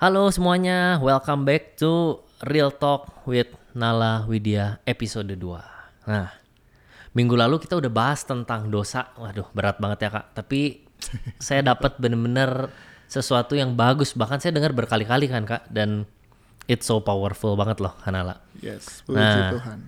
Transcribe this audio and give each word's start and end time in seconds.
Halo 0.00 0.32
semuanya, 0.32 0.96
welcome 0.96 1.44
back 1.44 1.76
to 1.76 2.24
Real 2.48 2.72
Talk 2.72 3.20
with 3.28 3.52
Nala 3.76 4.24
Widya 4.24 4.80
episode 4.88 5.28
2. 5.28 6.08
Nah, 6.08 6.32
minggu 7.12 7.36
lalu 7.36 7.60
kita 7.60 7.76
udah 7.76 7.92
bahas 7.92 8.24
tentang 8.24 8.72
dosa. 8.72 9.12
Waduh, 9.20 9.52
berat 9.52 9.76
banget 9.76 10.08
ya 10.08 10.10
kak. 10.16 10.26
Tapi 10.32 10.88
saya 11.36 11.60
dapat 11.60 12.00
bener-bener 12.00 12.72
sesuatu 13.12 13.52
yang 13.52 13.76
bagus. 13.76 14.16
Bahkan 14.16 14.40
saya 14.40 14.56
dengar 14.56 14.72
berkali-kali 14.72 15.28
kan 15.28 15.44
kak. 15.44 15.68
Dan 15.68 16.08
it's 16.64 16.88
so 16.88 17.04
powerful 17.04 17.52
banget 17.60 17.84
loh, 17.84 17.92
Hanala. 18.08 18.40
Yes, 18.64 19.04
puji 19.04 19.20
Nah. 19.20 19.52
Tuhan. 19.52 19.78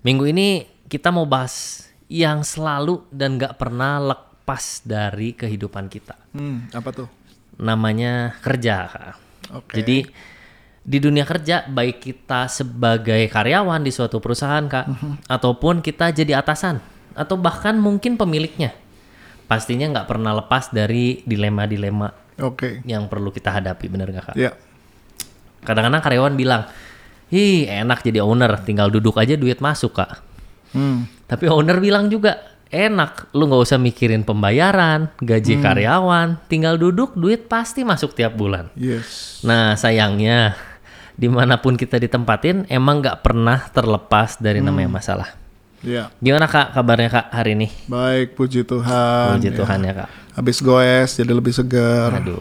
Minggu 0.00 0.32
ini 0.32 0.64
kita 0.88 1.12
mau 1.12 1.28
bahas 1.28 1.84
yang 2.08 2.40
selalu 2.40 3.04
dan 3.12 3.36
gak 3.36 3.60
pernah 3.60 4.00
lepas 4.00 4.80
dari 4.80 5.36
kehidupan 5.36 5.92
kita. 5.92 6.16
Hmm, 6.32 6.72
apa 6.72 6.88
tuh? 7.04 7.08
Namanya 7.60 8.32
kerja 8.40 8.88
kak. 8.88 9.27
Oke. 9.54 9.80
Jadi 9.80 9.98
di 10.88 10.98
dunia 10.98 11.28
kerja 11.28 11.68
baik 11.68 12.00
kita 12.00 12.48
sebagai 12.48 13.28
karyawan 13.28 13.84
di 13.84 13.92
suatu 13.92 14.20
perusahaan 14.20 14.64
kak, 14.64 14.86
Mhm. 14.88 15.12
ataupun 15.28 15.84
kita 15.84 16.08
jadi 16.12 16.40
atasan 16.40 16.80
atau 17.12 17.36
bahkan 17.36 17.76
mungkin 17.76 18.16
pemiliknya, 18.16 18.72
pastinya 19.44 19.84
nggak 19.92 20.08
pernah 20.08 20.32
lepas 20.32 20.72
dari 20.72 21.20
dilema-dilema 21.28 22.08
Oke. 22.40 22.80
yang 22.88 23.04
perlu 23.08 23.28
kita 23.28 23.52
hadapi, 23.52 23.84
bener 23.88 24.08
nggak 24.12 24.32
kak? 24.32 24.36
Ya. 24.36 24.56
Kadang-kadang 25.60 26.00
karyawan 26.00 26.34
bilang, 26.38 26.62
ih 27.28 27.68
enak 27.68 28.00
jadi 28.00 28.24
owner, 28.24 28.56
tinggal 28.64 28.88
duduk 28.88 29.18
aja 29.20 29.36
duit 29.36 29.60
masuk 29.60 29.92
kak. 29.92 30.24
Hmm. 30.72 31.04
Tapi 31.28 31.48
owner 31.48 31.80
bilang 31.80 32.08
juga 32.08 32.40
enak, 32.68 33.32
lu 33.32 33.48
nggak 33.48 33.62
usah 33.64 33.78
mikirin 33.80 34.26
pembayaran, 34.26 35.08
gaji 35.22 35.56
Hmm. 35.56 35.64
karyawan, 35.64 36.28
tinggal 36.50 36.74
duduk 36.76 37.14
duit 37.14 37.46
pasti 37.46 37.86
masuk 37.86 38.12
tiap 38.12 38.34
bulan. 38.34 38.68
Yes. 38.74 39.40
Nah 39.46 39.78
sayangnya 39.78 40.58
di 41.14 41.26
mana 41.30 41.58
pun 41.58 41.74
kita 41.78 41.98
ditempatin 41.98 42.66
emang 42.66 43.02
nggak 43.02 43.22
pernah 43.22 43.66
terlepas 43.70 44.38
dari 44.38 44.58
namanya 44.58 44.90
masalah. 45.00 45.37
Ya. 45.82 46.10
Gimana 46.18 46.50
kak 46.50 46.74
kabarnya 46.74 47.08
kak 47.08 47.26
hari 47.30 47.54
ini? 47.54 47.68
Baik, 47.86 48.34
puji 48.34 48.66
Tuhan. 48.66 49.38
Puji 49.38 49.50
ya. 49.54 49.56
Tuhan 49.62 49.78
ya 49.86 49.92
kak. 49.94 50.10
Habis 50.34 50.58
goes 50.62 51.10
jadi 51.18 51.32
lebih 51.34 51.50
segar. 51.50 52.14
Aduh, 52.14 52.38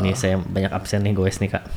ini 0.00 0.16
saya 0.16 0.40
banyak 0.40 0.72
absen 0.72 1.04
nih 1.04 1.12
goes 1.12 1.36
nih 1.40 1.52
kak. 1.52 1.64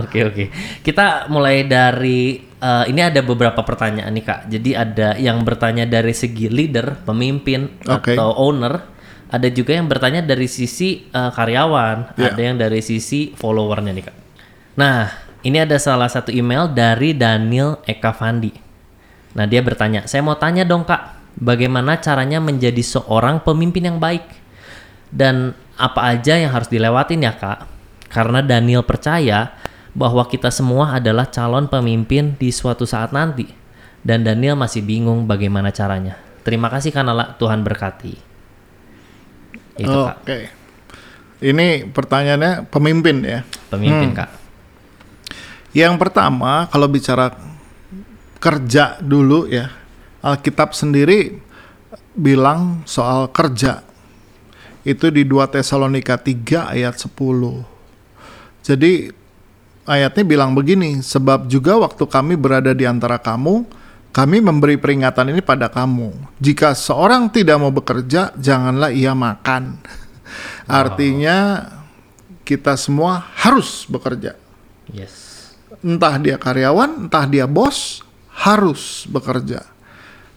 Oke 0.00 0.24
oke, 0.24 0.44
kita 0.82 1.26
mulai 1.30 1.62
dari 1.66 2.42
eh, 2.42 2.84
ini 2.90 3.00
ada 3.02 3.20
beberapa 3.22 3.60
pertanyaan 3.62 4.10
nih 4.10 4.24
kak. 4.24 4.40
Jadi 4.50 4.70
ada 4.74 5.08
yang 5.18 5.42
bertanya 5.46 5.84
dari 5.86 6.10
segi 6.16 6.50
leader, 6.50 7.02
pemimpin 7.06 7.68
Oke. 7.86 8.14
atau 8.16 8.34
owner. 8.40 8.98
Ada 9.30 9.46
juga 9.46 9.78
yang 9.78 9.86
bertanya 9.86 10.26
dari 10.26 10.50
sisi 10.50 11.06
eh, 11.06 11.30
karyawan, 11.30 12.18
Ya. 12.18 12.34
ada 12.34 12.40
yang 12.42 12.56
dari 12.58 12.82
sisi 12.82 13.30
followernya 13.34 13.92
nih 13.94 14.04
kak. 14.10 14.16
Nah, 14.74 15.06
ini 15.46 15.58
ada 15.60 15.78
salah 15.78 16.10
satu 16.10 16.34
email 16.34 16.66
dari 16.70 17.14
Daniel 17.14 17.78
Eka 17.86 18.10
Fandi. 18.10 18.69
Nah, 19.34 19.46
dia 19.46 19.62
bertanya, 19.62 20.10
saya 20.10 20.26
mau 20.26 20.34
tanya 20.34 20.66
dong 20.66 20.82
kak, 20.82 21.20
bagaimana 21.38 22.02
caranya 22.02 22.42
menjadi 22.42 22.82
seorang 22.82 23.42
pemimpin 23.46 23.86
yang 23.94 23.98
baik? 24.02 24.26
Dan 25.10 25.54
apa 25.78 26.14
aja 26.14 26.38
yang 26.38 26.50
harus 26.50 26.70
dilewatin 26.70 27.22
ya 27.22 27.34
kak? 27.34 27.66
Karena 28.10 28.42
Daniel 28.42 28.82
percaya 28.82 29.54
bahwa 29.94 30.26
kita 30.26 30.50
semua 30.50 30.98
adalah 30.98 31.30
calon 31.30 31.70
pemimpin 31.70 32.34
di 32.38 32.50
suatu 32.50 32.86
saat 32.86 33.14
nanti. 33.14 33.46
Dan 34.00 34.26
Daniel 34.26 34.56
masih 34.56 34.82
bingung 34.82 35.28
bagaimana 35.28 35.70
caranya. 35.70 36.18
Terima 36.40 36.72
kasih 36.72 36.90
Kanala, 36.90 37.36
Tuhan 37.36 37.60
berkati. 37.62 38.14
Itu 39.78 39.98
kak, 40.08 40.18
Oke. 40.24 40.38
Ini 41.40 41.88
pertanyaannya 41.88 42.68
pemimpin 42.68 43.16
ya. 43.24 43.40
pemimpin 43.72 44.12
kak. 44.12 44.30
Yang 45.72 45.94
pertama, 45.96 46.66
kalau 46.68 46.90
bicara 46.90 47.32
kerja 48.40 48.98
dulu 48.98 49.46
ya. 49.46 49.68
Alkitab 50.20 50.72
sendiri 50.72 51.40
bilang 52.16 52.82
soal 52.84 53.28
kerja. 53.30 53.84
Itu 54.80 55.12
di 55.12 55.28
2 55.28 55.60
Tesalonika 55.60 56.16
3 56.16 56.72
ayat 56.72 56.96
10. 56.96 57.12
Jadi 58.64 59.12
ayatnya 59.84 60.24
bilang 60.24 60.56
begini, 60.56 61.00
sebab 61.04 61.48
juga 61.48 61.76
waktu 61.80 62.04
kami 62.04 62.36
berada 62.36 62.72
di 62.72 62.84
antara 62.88 63.20
kamu, 63.20 63.64
kami 64.10 64.42
memberi 64.42 64.76
peringatan 64.76 65.36
ini 65.36 65.40
pada 65.44 65.68
kamu. 65.68 66.12
Jika 66.40 66.72
seorang 66.72 67.28
tidak 67.30 67.60
mau 67.60 67.72
bekerja, 67.72 68.34
janganlah 68.36 68.90
ia 68.92 69.12
makan. 69.12 69.80
Artinya 70.66 71.68
kita 72.46 72.74
semua 72.74 73.30
harus 73.38 73.86
bekerja 73.86 74.34
Yes. 74.90 75.54
entah 75.86 76.18
dia 76.18 76.34
karyawan, 76.34 77.06
entah 77.06 77.22
dia 77.30 77.46
bos, 77.46 78.02
harus 78.40 79.04
bekerja. 79.04 79.68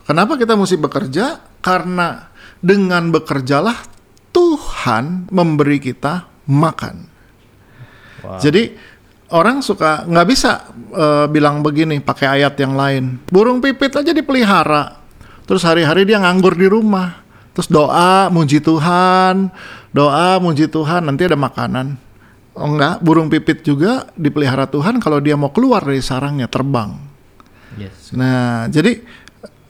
Kenapa 0.04 0.36
kita 0.36 0.60
mesti 0.60 0.76
bekerja? 0.76 1.40
Karena 1.64 2.28
dengan 2.60 3.08
bekerjalah 3.12 3.88
Tuhan 4.36 5.32
memberi 5.32 5.80
kita 5.80 6.28
makan. 6.50 7.08
Wow. 8.24 8.40
Jadi 8.44 8.76
orang 9.32 9.64
suka 9.64 10.04
nggak 10.04 10.28
bisa 10.28 10.68
eh, 10.92 11.26
bilang 11.32 11.64
begini 11.64 12.04
pakai 12.04 12.42
ayat 12.42 12.60
yang 12.60 12.76
lain. 12.76 13.24
Burung 13.32 13.64
pipit 13.64 13.96
aja 13.96 14.12
dipelihara, 14.12 15.00
terus 15.48 15.64
hari-hari 15.64 16.04
dia 16.04 16.20
nganggur 16.20 16.60
di 16.60 16.68
rumah, 16.68 17.24
terus 17.56 17.72
doa 17.72 18.28
muji 18.28 18.60
Tuhan, 18.60 19.48
doa 19.96 20.40
muji 20.44 20.68
Tuhan 20.68 21.08
nanti 21.08 21.24
ada 21.24 21.40
makanan. 21.40 21.96
Oh 22.54 22.70
enggak, 22.70 23.02
burung 23.02 23.32
pipit 23.32 23.66
juga 23.66 24.12
dipelihara 24.14 24.68
Tuhan 24.68 25.00
kalau 25.00 25.18
dia 25.24 25.34
mau 25.34 25.50
keluar 25.50 25.82
dari 25.82 26.04
sarangnya 26.04 26.46
terbang. 26.52 27.13
Yes. 27.78 28.14
Nah, 28.14 28.70
jadi 28.70 29.02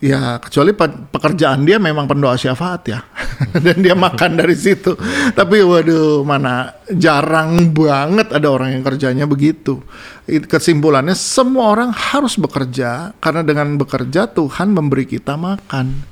ya 0.04 0.36
kecuali 0.44 0.76
pe- 0.76 1.08
pekerjaan 1.16 1.64
dia 1.64 1.80
memang 1.80 2.04
pendoa 2.04 2.36
syafaat 2.36 2.82
ya. 2.88 3.00
Dan 3.66 3.80
dia 3.80 3.96
makan 3.96 4.36
dari 4.36 4.54
situ. 4.54 4.94
Tapi 5.32 5.64
waduh, 5.64 6.28
mana 6.28 6.76
jarang 6.92 7.72
banget 7.72 8.30
ada 8.36 8.48
orang 8.52 8.76
yang 8.76 8.84
kerjanya 8.84 9.26
begitu. 9.26 9.80
It- 10.28 10.46
Kesimpulannya 10.48 11.16
semua 11.16 11.72
orang 11.72 11.90
harus 11.96 12.36
bekerja 12.36 13.16
karena 13.18 13.42
dengan 13.42 13.80
bekerja 13.80 14.28
Tuhan 14.28 14.76
memberi 14.76 15.08
kita 15.08 15.40
makan. 15.40 16.12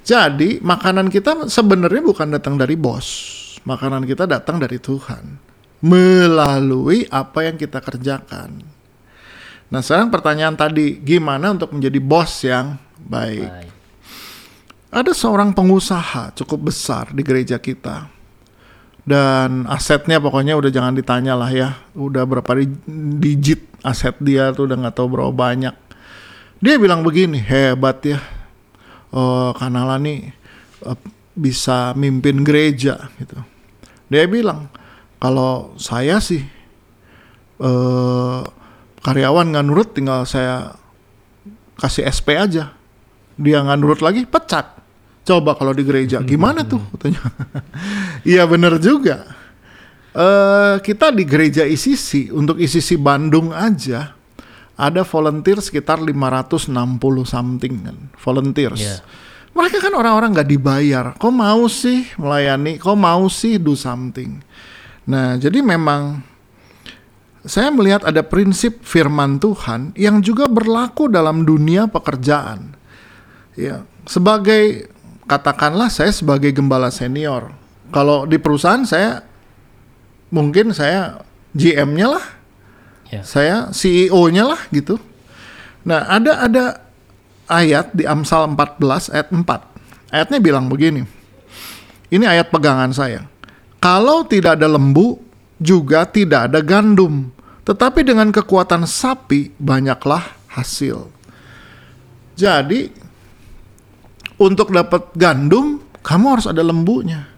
Jadi, 0.00 0.58
makanan 0.64 1.12
kita 1.12 1.46
sebenarnya 1.46 2.02
bukan 2.02 2.34
datang 2.34 2.58
dari 2.58 2.74
bos. 2.74 3.38
Makanan 3.62 4.08
kita 4.08 4.24
datang 4.24 4.56
dari 4.56 4.80
Tuhan 4.80 5.36
melalui 5.84 7.04
apa 7.08 7.44
yang 7.44 7.56
kita 7.60 7.80
kerjakan. 7.84 8.79
Nah, 9.70 9.80
sekarang 9.86 10.10
pertanyaan 10.10 10.58
tadi, 10.58 10.98
gimana 10.98 11.54
untuk 11.54 11.70
menjadi 11.70 12.02
bos 12.02 12.42
yang 12.42 12.74
baik? 13.06 13.46
Baik. 13.46 13.70
Ada 14.90 15.14
seorang 15.14 15.54
pengusaha 15.54 16.34
cukup 16.34 16.74
besar 16.74 17.14
di 17.14 17.22
gereja 17.22 17.62
kita. 17.62 18.10
Dan 19.06 19.70
asetnya 19.70 20.18
pokoknya 20.18 20.58
udah 20.58 20.70
jangan 20.74 20.98
ditanya 20.98 21.38
lah 21.38 21.50
ya. 21.54 21.78
Udah 21.94 22.26
berapa 22.26 22.50
di- 22.58 22.82
digit 23.22 23.70
aset 23.86 24.18
dia 24.18 24.50
tuh 24.50 24.66
udah 24.66 24.76
nggak 24.82 24.94
tahu 24.98 25.06
berapa 25.14 25.30
banyak. 25.30 25.72
Dia 26.58 26.74
bilang 26.76 27.06
begini, 27.06 27.38
hebat 27.38 28.02
ya. 28.02 28.18
Oh, 29.14 29.54
Kanala 29.54 30.02
nih 30.02 30.34
eh, 30.82 30.98
bisa 31.38 31.94
mimpin 31.94 32.42
gereja 32.42 33.06
gitu. 33.22 33.38
Dia 34.10 34.26
bilang, 34.26 34.66
kalau 35.22 35.78
saya 35.78 36.18
sih 36.18 36.42
eh 37.62 38.42
karyawan 39.00 39.52
nggak 39.52 39.64
nurut 39.66 39.88
tinggal 39.96 40.24
saya 40.28 40.76
kasih 41.80 42.04
SP 42.08 42.36
aja. 42.36 42.76
Dia 43.40 43.64
nggak 43.64 43.78
nurut 43.80 44.00
lagi 44.04 44.28
pecat. 44.28 44.76
Coba 45.24 45.56
kalau 45.56 45.76
di 45.76 45.84
gereja 45.84 46.20
gimana 46.24 46.64
tuh 46.64 46.80
katanya. 46.96 47.22
Iya 48.20 48.44
bener 48.44 48.76
juga. 48.76 49.24
Eh 50.12 50.76
kita 50.84 51.08
di 51.08 51.24
gereja 51.24 51.64
ICC 51.64 52.34
untuk 52.36 52.60
ICC 52.60 53.00
Bandung 53.00 53.48
aja 53.48 54.12
ada 54.80 55.04
volunteer 55.04 55.60
sekitar 55.60 56.00
560 56.00 56.72
something 57.28 57.74
kan. 57.84 57.96
Volunteers. 58.16 58.80
Iya. 58.80 58.96
Mereka 59.52 59.82
kan 59.82 59.92
orang-orang 59.92 60.32
nggak 60.32 60.48
dibayar. 60.48 61.04
Kok 61.20 61.32
mau 61.34 61.68
sih 61.68 62.08
melayani? 62.16 62.80
Kok 62.80 62.96
mau 62.96 63.28
sih 63.28 63.60
do 63.60 63.76
something? 63.76 64.40
Nah, 65.04 65.36
jadi 65.36 65.60
memang 65.60 66.22
saya 67.44 67.72
melihat 67.72 68.04
ada 68.04 68.20
prinsip 68.20 68.84
firman 68.84 69.40
Tuhan 69.40 69.96
yang 69.96 70.20
juga 70.20 70.44
berlaku 70.44 71.08
dalam 71.08 71.48
dunia 71.48 71.88
pekerjaan. 71.88 72.76
Ya, 73.56 73.84
sebagai 74.04 74.92
katakanlah 75.24 75.88
saya 75.88 76.12
sebagai 76.12 76.52
gembala 76.52 76.92
senior. 76.92 77.52
Kalau 77.90 78.28
di 78.28 78.36
perusahaan 78.36 78.84
saya 78.84 79.24
mungkin 80.30 80.70
saya 80.76 81.24
GM-nya 81.56 82.08
lah, 82.18 82.26
Ya. 83.10 83.26
saya 83.26 83.56
CEO-nya 83.74 84.46
lah 84.46 84.60
gitu. 84.70 85.02
Nah, 85.82 86.06
ada 86.06 86.46
ada 86.46 86.64
ayat 87.50 87.90
di 87.90 88.06
Amsal 88.06 88.54
14 88.54 89.10
ayat 89.10 89.28
4. 89.34 90.14
Ayatnya 90.14 90.38
bilang 90.38 90.70
begini. 90.70 91.02
Ini 92.10 92.22
ayat 92.26 92.54
pegangan 92.54 92.94
saya. 92.94 93.26
Kalau 93.82 94.22
tidak 94.26 94.62
ada 94.62 94.70
lembu, 94.70 95.18
juga 95.60 96.08
tidak 96.08 96.50
ada 96.50 96.64
gandum. 96.64 97.28
Tetapi 97.68 98.02
dengan 98.02 98.32
kekuatan 98.32 98.88
sapi 98.88 99.52
banyaklah 99.60 100.24
hasil. 100.56 101.06
Jadi 102.34 102.88
untuk 104.40 104.72
dapat 104.72 105.12
gandum 105.14 105.84
kamu 106.00 106.26
harus 106.40 106.46
ada 106.48 106.64
lembunya. 106.64 107.28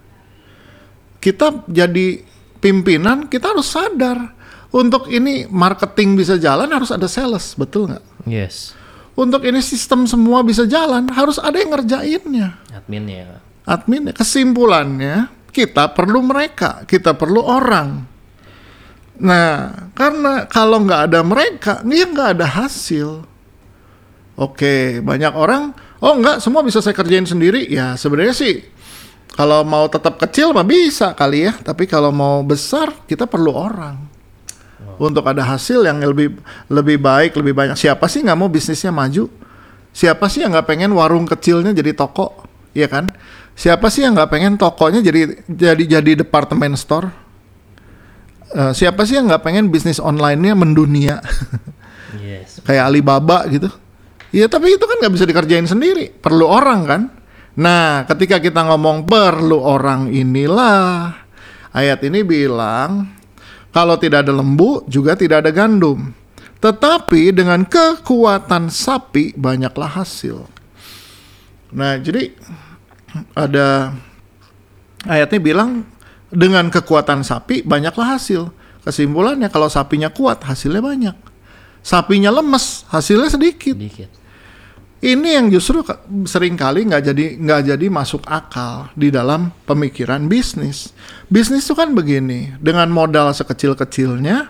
Kita 1.19 1.67
jadi 1.67 2.23
pimpinan 2.63 3.27
kita 3.27 3.51
harus 3.51 3.67
sadar 3.67 4.31
untuk 4.71 5.11
ini 5.11 5.45
marketing 5.51 6.15
bisa 6.17 6.39
jalan 6.39 6.71
harus 6.71 6.89
ada 6.89 7.05
sales, 7.05 7.53
betul 7.53 7.91
nggak? 7.91 8.03
Yes. 8.25 8.73
Untuk 9.13 9.45
ini 9.45 9.61
sistem 9.61 10.09
semua 10.09 10.41
bisa 10.41 10.65
jalan 10.65 11.05
harus 11.13 11.37
ada 11.37 11.53
yang 11.61 11.75
ngerjainnya. 11.75 12.57
Admin 12.73 13.05
ya. 13.05 13.37
Admin 13.69 14.09
kesimpulannya 14.09 15.29
kita 15.53 15.93
perlu 15.93 16.25
mereka, 16.25 16.81
kita 16.89 17.13
perlu 17.13 17.45
orang. 17.45 18.12
Nah, 19.21 19.73
karena 19.93 20.49
kalau 20.49 20.81
nggak 20.81 21.01
ada 21.11 21.19
mereka, 21.21 21.73
dia 21.85 22.09
nggak 22.09 22.39
ada 22.39 22.47
hasil. 22.49 23.25
Oke, 24.33 24.97
banyak 25.05 25.33
orang, 25.37 25.77
oh 26.01 26.13
nggak, 26.17 26.41
semua 26.41 26.65
bisa 26.65 26.81
saya 26.81 26.97
kerjain 26.97 27.25
sendiri. 27.25 27.69
Ya 27.69 27.93
sebenarnya 27.93 28.33
sih, 28.33 28.65
kalau 29.37 29.61
mau 29.61 29.85
tetap 29.85 30.17
kecil 30.17 30.49
mah 30.49 30.65
bisa 30.65 31.13
kali 31.13 31.45
ya. 31.45 31.53
Tapi 31.53 31.85
kalau 31.85 32.09
mau 32.09 32.41
besar, 32.41 32.89
kita 33.05 33.29
perlu 33.29 33.53
orang 33.53 33.97
untuk 34.97 35.25
ada 35.25 35.45
hasil 35.45 35.85
yang 35.85 36.01
lebih 36.01 36.37
lebih 36.69 36.97
baik, 36.97 37.37
lebih 37.37 37.53
banyak. 37.53 37.77
Siapa 37.77 38.05
sih 38.09 38.25
nggak 38.25 38.37
mau 38.37 38.49
bisnisnya 38.49 38.89
maju? 38.89 39.29
Siapa 39.93 40.25
sih 40.25 40.41
yang 40.41 40.57
nggak 40.57 40.65
pengen 40.65 40.91
warung 40.97 41.29
kecilnya 41.29 41.69
jadi 41.69 41.93
toko, 41.93 42.33
ya 42.73 42.89
kan? 42.89 43.13
Siapa 43.53 43.93
sih 43.93 44.01
yang 44.01 44.17
nggak 44.17 44.33
pengen 44.33 44.57
tokonya 44.57 45.05
jadi 45.05 45.45
jadi 45.45 45.83
jadi 46.01 46.11
departemen 46.25 46.73
store? 46.73 47.22
Uh, 48.53 48.69
siapa 48.69 49.01
sih 49.09 49.17
yang 49.17 49.25
nggak 49.25 49.41
pengen 49.41 49.73
bisnis 49.73 49.97
online-nya 49.97 50.53
mendunia? 50.53 51.17
yes. 52.21 52.61
Kayak 52.69 52.93
Alibaba 52.93 53.49
gitu. 53.49 53.69
Ya 54.33 54.45
tapi 54.49 54.77
itu 54.77 54.85
kan 54.85 54.97
nggak 55.01 55.13
bisa 55.13 55.25
dikerjain 55.25 55.65
sendiri, 55.65 56.09
perlu 56.09 56.45
orang 56.45 56.81
kan. 56.85 57.01
Nah, 57.53 58.05
ketika 58.09 58.41
kita 58.41 58.65
ngomong 58.65 59.05
perlu 59.05 59.61
orang 59.61 60.09
inilah 60.09 61.13
ayat 61.69 62.01
ini 62.01 62.25
bilang 62.25 63.13
kalau 63.69 63.97
tidak 63.97 64.25
ada 64.25 64.33
lembu 64.33 64.85
juga 64.89 65.13
tidak 65.13 65.45
ada 65.45 65.51
gandum. 65.53 66.13
Tetapi 66.57 67.33
dengan 67.35 67.61
kekuatan 67.65 68.73
sapi 68.73 69.37
banyaklah 69.37 70.01
hasil. 70.01 70.47
Nah, 71.73 71.97
jadi 72.01 72.33
ada 73.37 73.93
ayatnya 75.05 75.39
bilang 75.41 75.85
dengan 76.33 76.67
kekuatan 76.73 77.21
sapi 77.21 77.61
banyaklah 77.61 78.17
hasil. 78.17 78.49
Kesimpulannya 78.83 79.47
kalau 79.47 79.71
sapinya 79.71 80.11
kuat 80.11 80.43
hasilnya 80.43 80.83
banyak. 80.83 81.15
Sapinya 81.79 82.33
lemes 82.33 82.83
hasilnya 82.91 83.31
sedikit. 83.31 83.77
Sedikit. 83.77 84.09
Ini 85.03 85.35
yang 85.35 85.51
justru 85.51 85.83
sering 86.23 86.55
kali 86.55 86.87
nggak 86.87 87.03
jadi 87.11 87.25
nggak 87.35 87.61
jadi 87.75 87.85
masuk 87.91 88.23
akal 88.23 88.87
di 88.95 89.11
dalam 89.11 89.51
pemikiran 89.67 90.31
bisnis. 90.31 90.95
Bisnis 91.27 91.67
itu 91.67 91.75
kan 91.75 91.91
begini, 91.91 92.55
dengan 92.63 92.87
modal 92.87 93.35
sekecil-kecilnya, 93.35 94.47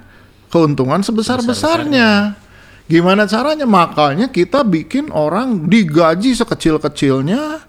keuntungan 0.54 1.02
sebesar-besarnya. 1.02 2.38
Gimana 2.86 3.26
caranya? 3.26 3.66
Makanya 3.66 4.30
kita 4.30 4.62
bikin 4.62 5.10
orang 5.10 5.66
digaji 5.66 6.38
sekecil-kecilnya, 6.38 7.66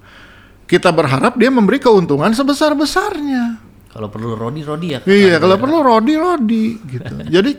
kita 0.69 0.93
berharap 0.93 1.41
dia 1.41 1.49
memberi 1.49 1.81
keuntungan 1.81 2.37
sebesar-besarnya. 2.37 3.65
Kalau 3.95 4.11
perlu 4.11 4.35
Rodi 4.35 4.67
Rodi 4.67 4.89
ya. 4.91 5.01
Iya, 5.07 5.39
kalau 5.39 5.55
perlu 5.55 5.79
Rodi 5.79 6.15
Rodi 6.19 6.67
gitu. 6.83 7.15
Jadi 7.39 7.53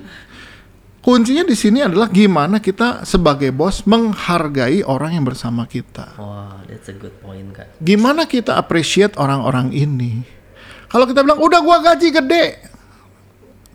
kuncinya 1.00 1.48
di 1.48 1.56
sini 1.56 1.80
adalah 1.80 2.12
gimana 2.12 2.60
kita 2.60 3.08
sebagai 3.08 3.56
bos 3.56 3.88
menghargai 3.88 4.84
orang 4.84 5.16
yang 5.16 5.24
bersama 5.24 5.64
kita. 5.64 6.20
Wah, 6.20 6.60
wow, 6.60 6.68
that's 6.68 6.92
a 6.92 6.96
good 7.00 7.16
point, 7.24 7.56
Kak. 7.56 7.80
Gimana 7.80 8.28
kita 8.28 8.60
appreciate 8.60 9.16
orang-orang 9.16 9.72
ini? 9.72 10.28
Kalau 10.92 11.08
kita 11.08 11.24
bilang 11.24 11.40
udah 11.40 11.60
gua 11.64 11.80
gaji 11.80 12.12
gede. 12.12 12.46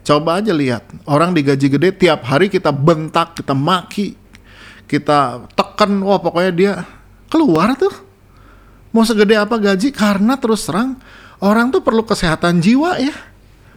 Coba 0.04 0.44
aja 0.44 0.52
lihat, 0.52 0.84
orang 1.08 1.32
digaji 1.32 1.68
gede 1.68 1.96
tiap 1.96 2.24
hari 2.28 2.52
kita 2.52 2.72
bentak, 2.72 3.36
kita 3.36 3.52
maki, 3.52 4.16
kita 4.84 5.48
tekan, 5.56 6.00
wah 6.04 6.20
pokoknya 6.20 6.52
dia 6.52 6.72
keluar 7.30 7.72
tuh 7.78 7.94
mau 8.90 9.06
segede 9.06 9.38
apa 9.38 9.54
gaji 9.54 9.94
karena 9.94 10.34
terus 10.34 10.66
terang 10.66 10.98
orang 11.40 11.72
tuh 11.72 11.80
perlu 11.80 12.04
kesehatan 12.04 12.60
jiwa 12.60 13.00
ya. 13.00 13.16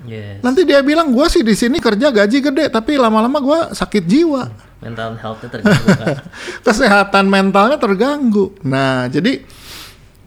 Yes. 0.04 0.44
Nanti 0.44 0.68
dia 0.68 0.84
bilang 0.84 1.16
gue 1.16 1.24
sih 1.32 1.42
di 1.48 1.56
sini 1.56 1.80
kerja 1.80 2.12
gaji 2.12 2.44
gede 2.44 2.68
tapi 2.68 3.00
lama-lama 3.00 3.40
gue 3.40 3.60
sakit 3.72 4.04
jiwa. 4.04 4.52
Mental 4.84 5.16
healthnya 5.16 5.48
terganggu 5.48 5.88
kan. 5.96 6.08
Kesehatan 6.68 7.26
mentalnya 7.32 7.80
terganggu. 7.80 8.52
Nah 8.68 9.08
jadi 9.08 9.48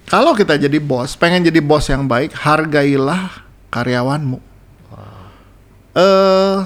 kalau 0.08 0.32
kita 0.32 0.56
jadi 0.56 0.80
bos, 0.80 1.18
pengen 1.18 1.44
jadi 1.44 1.60
bos 1.60 1.84
yang 1.92 2.08
baik, 2.08 2.32
hargailah 2.32 3.42
karyawanmu. 3.68 4.38
Wow. 4.88 5.20
Uh, 5.92 6.58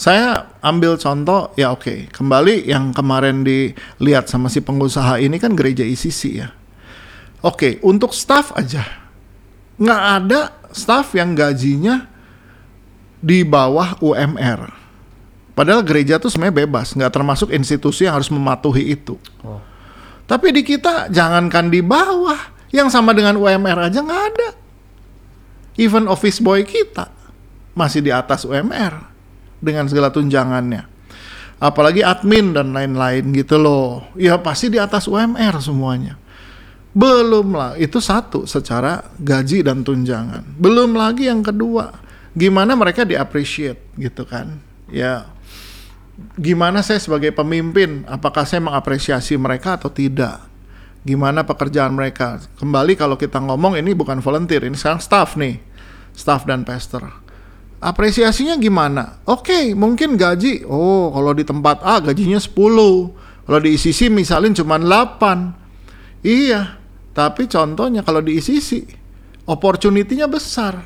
saya 0.00 0.48
ambil 0.64 0.96
contoh 0.96 1.52
ya 1.60 1.76
oke 1.76 1.84
okay. 1.84 1.98
kembali 2.08 2.64
yang 2.64 2.96
kemarin 2.96 3.44
dilihat 3.44 4.32
sama 4.32 4.48
si 4.48 4.64
pengusaha 4.64 5.20
ini 5.20 5.36
kan 5.36 5.52
gereja 5.52 5.84
ICC 5.84 6.20
ya 6.32 6.48
Oke, 7.40 7.80
untuk 7.80 8.12
staff 8.12 8.52
aja 8.52 8.99
nggak 9.80 10.02
ada 10.20 10.40
staff 10.70 11.16
yang 11.16 11.32
gajinya 11.32 12.06
di 13.20 13.42
bawah 13.42 13.96
UMR. 14.04 14.70
Padahal 15.56 15.84
gereja 15.84 16.16
tuh 16.20 16.32
sebenarnya 16.32 16.64
bebas, 16.64 16.92
nggak 16.96 17.12
termasuk 17.12 17.48
institusi 17.52 18.04
yang 18.04 18.16
harus 18.16 18.32
mematuhi 18.32 18.96
itu. 18.96 19.16
Oh. 19.44 19.60
Tapi 20.24 20.54
di 20.54 20.62
kita 20.62 21.10
jangankan 21.10 21.68
di 21.68 21.82
bawah, 21.82 22.38
yang 22.70 22.86
sama 22.86 23.10
dengan 23.16 23.34
UMR 23.40 23.90
aja 23.90 23.98
nggak 24.00 24.22
ada. 24.36 24.50
Even 25.80 26.06
office 26.06 26.38
boy 26.38 26.62
kita 26.62 27.08
masih 27.74 28.04
di 28.04 28.12
atas 28.12 28.44
UMR 28.44 29.00
dengan 29.58 29.88
segala 29.88 30.12
tunjangannya. 30.12 30.86
Apalagi 31.60 32.00
admin 32.00 32.56
dan 32.56 32.72
lain-lain 32.72 33.32
gitu 33.36 33.60
loh. 33.60 34.08
Ya 34.16 34.40
pasti 34.40 34.72
di 34.72 34.80
atas 34.80 35.08
UMR 35.08 35.60
semuanya. 35.60 36.19
Belum 36.90 37.54
lah, 37.54 37.78
itu 37.78 38.02
satu 38.02 38.50
secara 38.50 39.14
gaji 39.14 39.62
dan 39.62 39.86
tunjangan. 39.86 40.42
Belum 40.58 40.98
lagi 40.98 41.30
yang 41.30 41.38
kedua, 41.38 41.94
gimana 42.34 42.74
mereka 42.74 43.06
diappreciate 43.06 43.94
gitu 43.94 44.26
kan? 44.26 44.58
Ya, 44.90 45.30
gimana 46.34 46.82
saya 46.82 46.98
sebagai 46.98 47.30
pemimpin, 47.30 48.02
apakah 48.10 48.42
saya 48.42 48.58
mengapresiasi 48.58 49.38
mereka 49.38 49.78
atau 49.78 49.86
tidak? 49.86 50.42
Gimana 51.06 51.46
pekerjaan 51.46 51.94
mereka? 51.94 52.42
Kembali 52.58 52.98
kalau 52.98 53.14
kita 53.14 53.38
ngomong 53.38 53.78
ini 53.78 53.94
bukan 53.94 54.18
volunteer, 54.18 54.66
ini 54.66 54.74
sekarang 54.74 54.98
staff 54.98 55.38
nih, 55.38 55.62
staff 56.10 56.42
dan 56.42 56.66
pastor. 56.66 57.06
Apresiasinya 57.80 58.58
gimana? 58.58 59.22
Oke, 59.30 59.54
okay, 59.54 59.64
mungkin 59.78 60.18
gaji, 60.18 60.66
oh 60.66 61.14
kalau 61.14 61.32
di 61.38 61.46
tempat 61.46 61.80
A 61.86 62.02
gajinya 62.02 62.36
10, 62.36 62.50
kalau 63.46 63.60
di 63.62 63.78
ICC 63.78 64.10
misalnya 64.10 64.58
cuma 64.58 64.76
8. 64.76 65.54
Iya, 66.20 66.79
tapi 67.20 67.44
contohnya 67.52 68.00
kalau 68.00 68.24
di 68.24 68.40
ICC, 68.40 68.88
opportunity-nya 69.44 70.24
besar. 70.24 70.80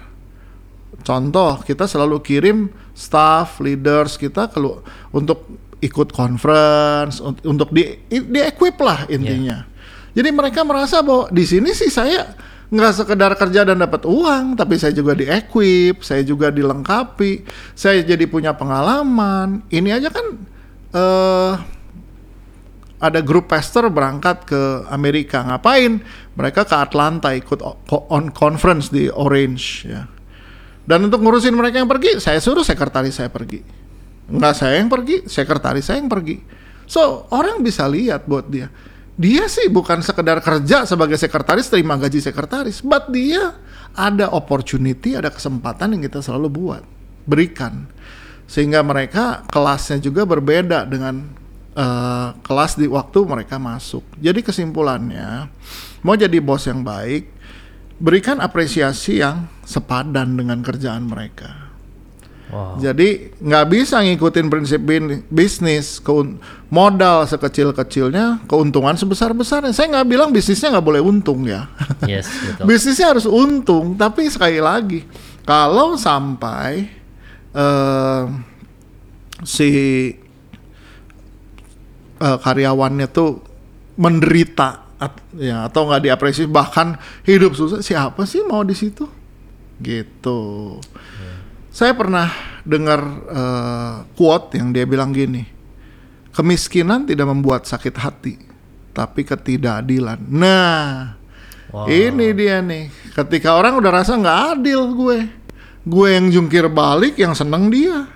Contoh, 1.06 1.62
kita 1.62 1.86
selalu 1.86 2.18
kirim 2.26 2.74
staff, 2.90 3.62
leaders 3.62 4.18
kita 4.18 4.50
kalau 4.50 4.82
untuk 5.14 5.46
ikut 5.78 6.10
conference, 6.10 7.22
untuk 7.22 7.70
di 7.70 8.02
di 8.10 8.40
equip 8.42 8.74
lah 8.82 9.06
intinya. 9.06 9.62
Yeah. 9.62 10.18
Jadi 10.18 10.28
mereka 10.34 10.66
merasa 10.66 11.06
bahwa 11.06 11.30
di 11.30 11.46
sini 11.46 11.70
sih 11.70 11.86
saya 11.86 12.34
nggak 12.74 12.94
sekedar 12.98 13.30
kerja 13.38 13.62
dan 13.62 13.78
dapat 13.78 14.02
uang, 14.02 14.58
tapi 14.58 14.74
saya 14.74 14.90
juga 14.90 15.14
di 15.14 15.30
equip, 15.30 16.02
saya 16.02 16.26
juga 16.26 16.50
dilengkapi, 16.50 17.46
saya 17.78 18.02
jadi 18.02 18.26
punya 18.26 18.58
pengalaman. 18.58 19.62
Ini 19.70 20.02
aja 20.02 20.10
kan 20.10 20.26
uh, 20.98 21.52
ada 23.02 23.20
grup 23.20 23.50
pastor 23.50 23.90
berangkat 23.90 24.46
ke 24.46 24.60
Amerika 24.88 25.42
ngapain? 25.42 26.00
Mereka 26.38 26.66
ke 26.66 26.76
Atlanta 26.78 27.34
ikut 27.34 27.60
on 27.90 28.30
conference 28.30 28.90
di 28.90 29.10
Orange 29.10 29.86
ya. 29.86 30.06
Dan 30.84 31.08
untuk 31.08 31.24
ngurusin 31.24 31.56
mereka 31.56 31.80
yang 31.80 31.88
pergi, 31.88 32.20
saya 32.20 32.38
suruh 32.44 32.60
sekretaris 32.60 33.16
saya 33.16 33.32
pergi. 33.32 33.64
Enggak 34.28 34.54
saya 34.56 34.80
yang 34.80 34.92
pergi, 34.92 35.24
sekretaris 35.24 35.88
saya 35.88 36.00
yang 36.00 36.12
pergi. 36.12 36.44
So, 36.84 37.24
orang 37.32 37.64
bisa 37.64 37.88
lihat 37.88 38.28
buat 38.28 38.52
dia. 38.52 38.68
Dia 39.14 39.48
sih 39.48 39.70
bukan 39.70 40.04
sekedar 40.04 40.42
kerja 40.44 40.84
sebagai 40.84 41.16
sekretaris 41.16 41.70
terima 41.72 41.96
gaji 41.96 42.20
sekretaris, 42.20 42.84
but 42.84 43.08
dia 43.08 43.56
ada 43.94 44.28
opportunity, 44.34 45.14
ada 45.14 45.30
kesempatan 45.30 45.96
yang 45.96 46.02
kita 46.04 46.20
selalu 46.20 46.48
buat, 46.50 46.82
berikan. 47.24 47.88
Sehingga 48.44 48.84
mereka 48.84 49.46
kelasnya 49.48 50.02
juga 50.02 50.28
berbeda 50.28 50.84
dengan 50.84 51.43
uh, 51.74 52.34
kelas 52.40 52.78
di 52.78 52.86
waktu 52.88 53.18
mereka 53.26 53.58
masuk. 53.58 54.02
Jadi 54.18 54.40
kesimpulannya, 54.42 55.50
mau 56.02 56.14
jadi 56.14 56.38
bos 56.40 56.64
yang 56.66 56.82
baik, 56.82 57.30
berikan 57.98 58.42
apresiasi 58.42 59.22
yang 59.22 59.46
sepadan 59.62 60.34
dengan 60.34 60.62
kerjaan 60.62 61.06
mereka. 61.06 61.64
Wow. 62.54 62.78
Jadi 62.78 63.34
nggak 63.42 63.66
bisa 63.66 63.98
ngikutin 63.98 64.46
prinsip 64.46 64.78
bin- 64.86 65.26
bisnis 65.26 65.98
keun- 65.98 66.38
modal 66.70 67.26
sekecil-kecilnya, 67.26 68.46
keuntungan 68.46 68.94
sebesar-besarnya. 68.94 69.74
Saya 69.74 69.90
nggak 69.90 70.06
bilang 70.06 70.30
bisnisnya 70.30 70.70
nggak 70.78 70.86
boleh 70.86 71.02
untung 71.02 71.42
ya. 71.48 71.66
Yes, 72.06 72.28
betul. 72.28 72.68
bisnisnya 72.68 73.16
harus 73.16 73.26
untung, 73.26 73.96
tapi 73.96 74.28
sekali 74.28 74.60
lagi 74.60 75.02
kalau 75.42 75.96
sampai 75.96 76.86
eh, 77.56 78.24
si 79.42 79.68
eh, 82.18 82.38
karyawannya 82.38 83.06
tuh 83.08 83.42
menderita 83.94 84.96
at- 84.98 85.26
ya 85.34 85.66
atau 85.66 85.86
nggak 85.86 86.02
diapresiasi 86.06 86.50
bahkan 86.50 86.98
hidup 87.22 87.54
susah 87.54 87.80
siapa 87.80 88.22
sih 88.24 88.42
mau 88.42 88.62
di 88.62 88.74
situ? 88.74 89.06
Gitu. 89.78 90.40
Saya 91.74 91.90
pernah 91.94 92.30
dengar 92.62 93.00
eh, 93.26 93.94
quote 94.14 94.54
yang 94.58 94.70
dia 94.70 94.86
bilang 94.86 95.10
gini 95.10 95.42
kemiskinan 96.30 97.06
tidak 97.06 97.30
membuat 97.30 97.66
sakit 97.66 97.94
hati 97.94 98.34
tapi 98.90 99.22
ketidakadilan. 99.22 100.18
Nah 100.30 101.20
Wow. 101.74 101.90
ini 101.90 102.30
dia 102.30 102.62
nih. 102.62 102.86
Ketika 103.18 103.58
orang 103.58 103.74
udah 103.74 103.90
rasa 103.90 104.14
nggak 104.14 104.40
adil 104.54 104.94
gue 104.94 105.18
gue 105.82 106.08
yang 106.08 106.30
jungkir 106.30 106.70
balik 106.70 107.18
yang 107.18 107.34
seneng 107.34 107.66
dia 107.66 108.06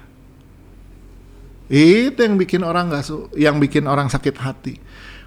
itu 1.68 2.16
yang 2.16 2.40
bikin 2.40 2.64
orang 2.64 2.88
nggak 2.88 3.04
su 3.04 3.28
yang 3.37 3.60
bikin 3.60 3.84
orang 3.84 4.08
sakit 4.08 4.37
hati. 4.40 4.75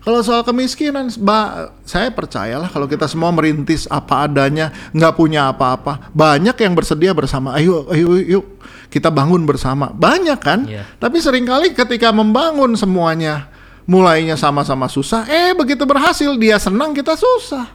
Kalau 0.01 0.25
soal 0.25 0.41
kemiskinan, 0.41 1.13
ba 1.21 1.69
saya 1.85 2.09
percayalah 2.09 2.73
kalau 2.73 2.89
kita 2.89 3.05
semua 3.05 3.29
merintis 3.29 3.85
apa 3.85 4.25
adanya, 4.25 4.73
nggak 4.97 5.13
punya 5.13 5.53
apa-apa, 5.53 6.09
banyak 6.09 6.57
yang 6.57 6.73
bersedia 6.73 7.13
bersama. 7.13 7.53
Ayo, 7.53 7.85
ayo, 7.93 8.17
yuk 8.17 8.45
kita 8.89 9.13
bangun 9.13 9.45
bersama. 9.45 9.93
Banyak 9.93 10.39
kan? 10.41 10.65
Iya. 10.65 10.89
Tapi 10.97 11.21
sering 11.21 11.45
kali 11.45 11.77
ketika 11.77 12.09
membangun 12.09 12.73
semuanya, 12.73 13.45
mulainya 13.85 14.33
sama-sama 14.33 14.89
susah. 14.89 15.29
Eh 15.29 15.53
begitu 15.53 15.85
berhasil 15.85 16.33
dia 16.41 16.57
senang 16.57 16.97
kita 16.97 17.13
susah. 17.13 17.69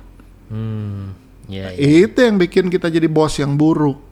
Hmm. 0.50 1.14
Ya, 1.46 1.70
ya. 1.78 2.10
Itu 2.10 2.26
yang 2.26 2.42
bikin 2.42 2.74
kita 2.74 2.90
jadi 2.90 3.06
bos 3.06 3.38
yang 3.38 3.54
buruk, 3.54 4.02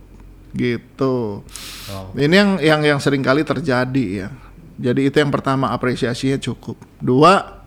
gitu. 0.55 1.43
Wow. 1.91 2.15
Ini 2.15 2.31
yang 2.31 2.51
yang 2.63 2.81
yang 2.95 2.99
sering 3.03 3.27
kali 3.27 3.43
terjadi 3.43 4.07
ya. 4.23 4.29
Jadi 4.75 5.07
itu 5.07 5.17
yang 5.23 5.31
pertama 5.31 5.71
apresiasinya 5.71 6.35
cukup. 6.41 6.75
Dua, 6.99 7.63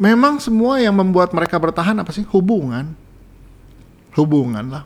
memang 0.00 0.40
semua 0.40 0.80
yang 0.80 0.96
membuat 0.96 1.36
mereka 1.36 1.60
bertahan 1.60 1.96
apa 2.00 2.08
sih? 2.10 2.24
Hubungan. 2.32 2.96
Hubungan 4.16 4.64
lah. 4.72 4.84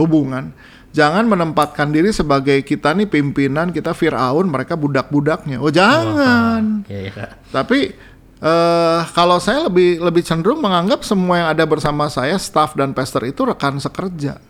Hubungan. 0.00 0.56
Jangan 0.90 1.22
menempatkan 1.28 1.94
diri 1.94 2.10
sebagai 2.10 2.66
kita 2.66 2.96
nih 2.98 3.06
pimpinan, 3.06 3.70
kita 3.70 3.94
Fir'aun, 3.94 4.50
mereka 4.50 4.74
budak-budaknya. 4.74 5.62
Oh 5.62 5.70
jangan. 5.70 6.82
Ya, 6.90 7.00
ya. 7.06 7.26
Tapi 7.52 7.94
eh 8.40 9.00
kalau 9.12 9.36
saya 9.38 9.68
lebih 9.68 10.00
lebih 10.00 10.24
cenderung 10.24 10.64
menganggap 10.64 11.04
semua 11.04 11.44
yang 11.44 11.48
ada 11.52 11.62
bersama 11.68 12.10
saya, 12.10 12.34
staff 12.40 12.74
dan 12.74 12.90
pastor 12.90 13.22
itu 13.28 13.44
rekan 13.46 13.78
sekerja. 13.78 14.42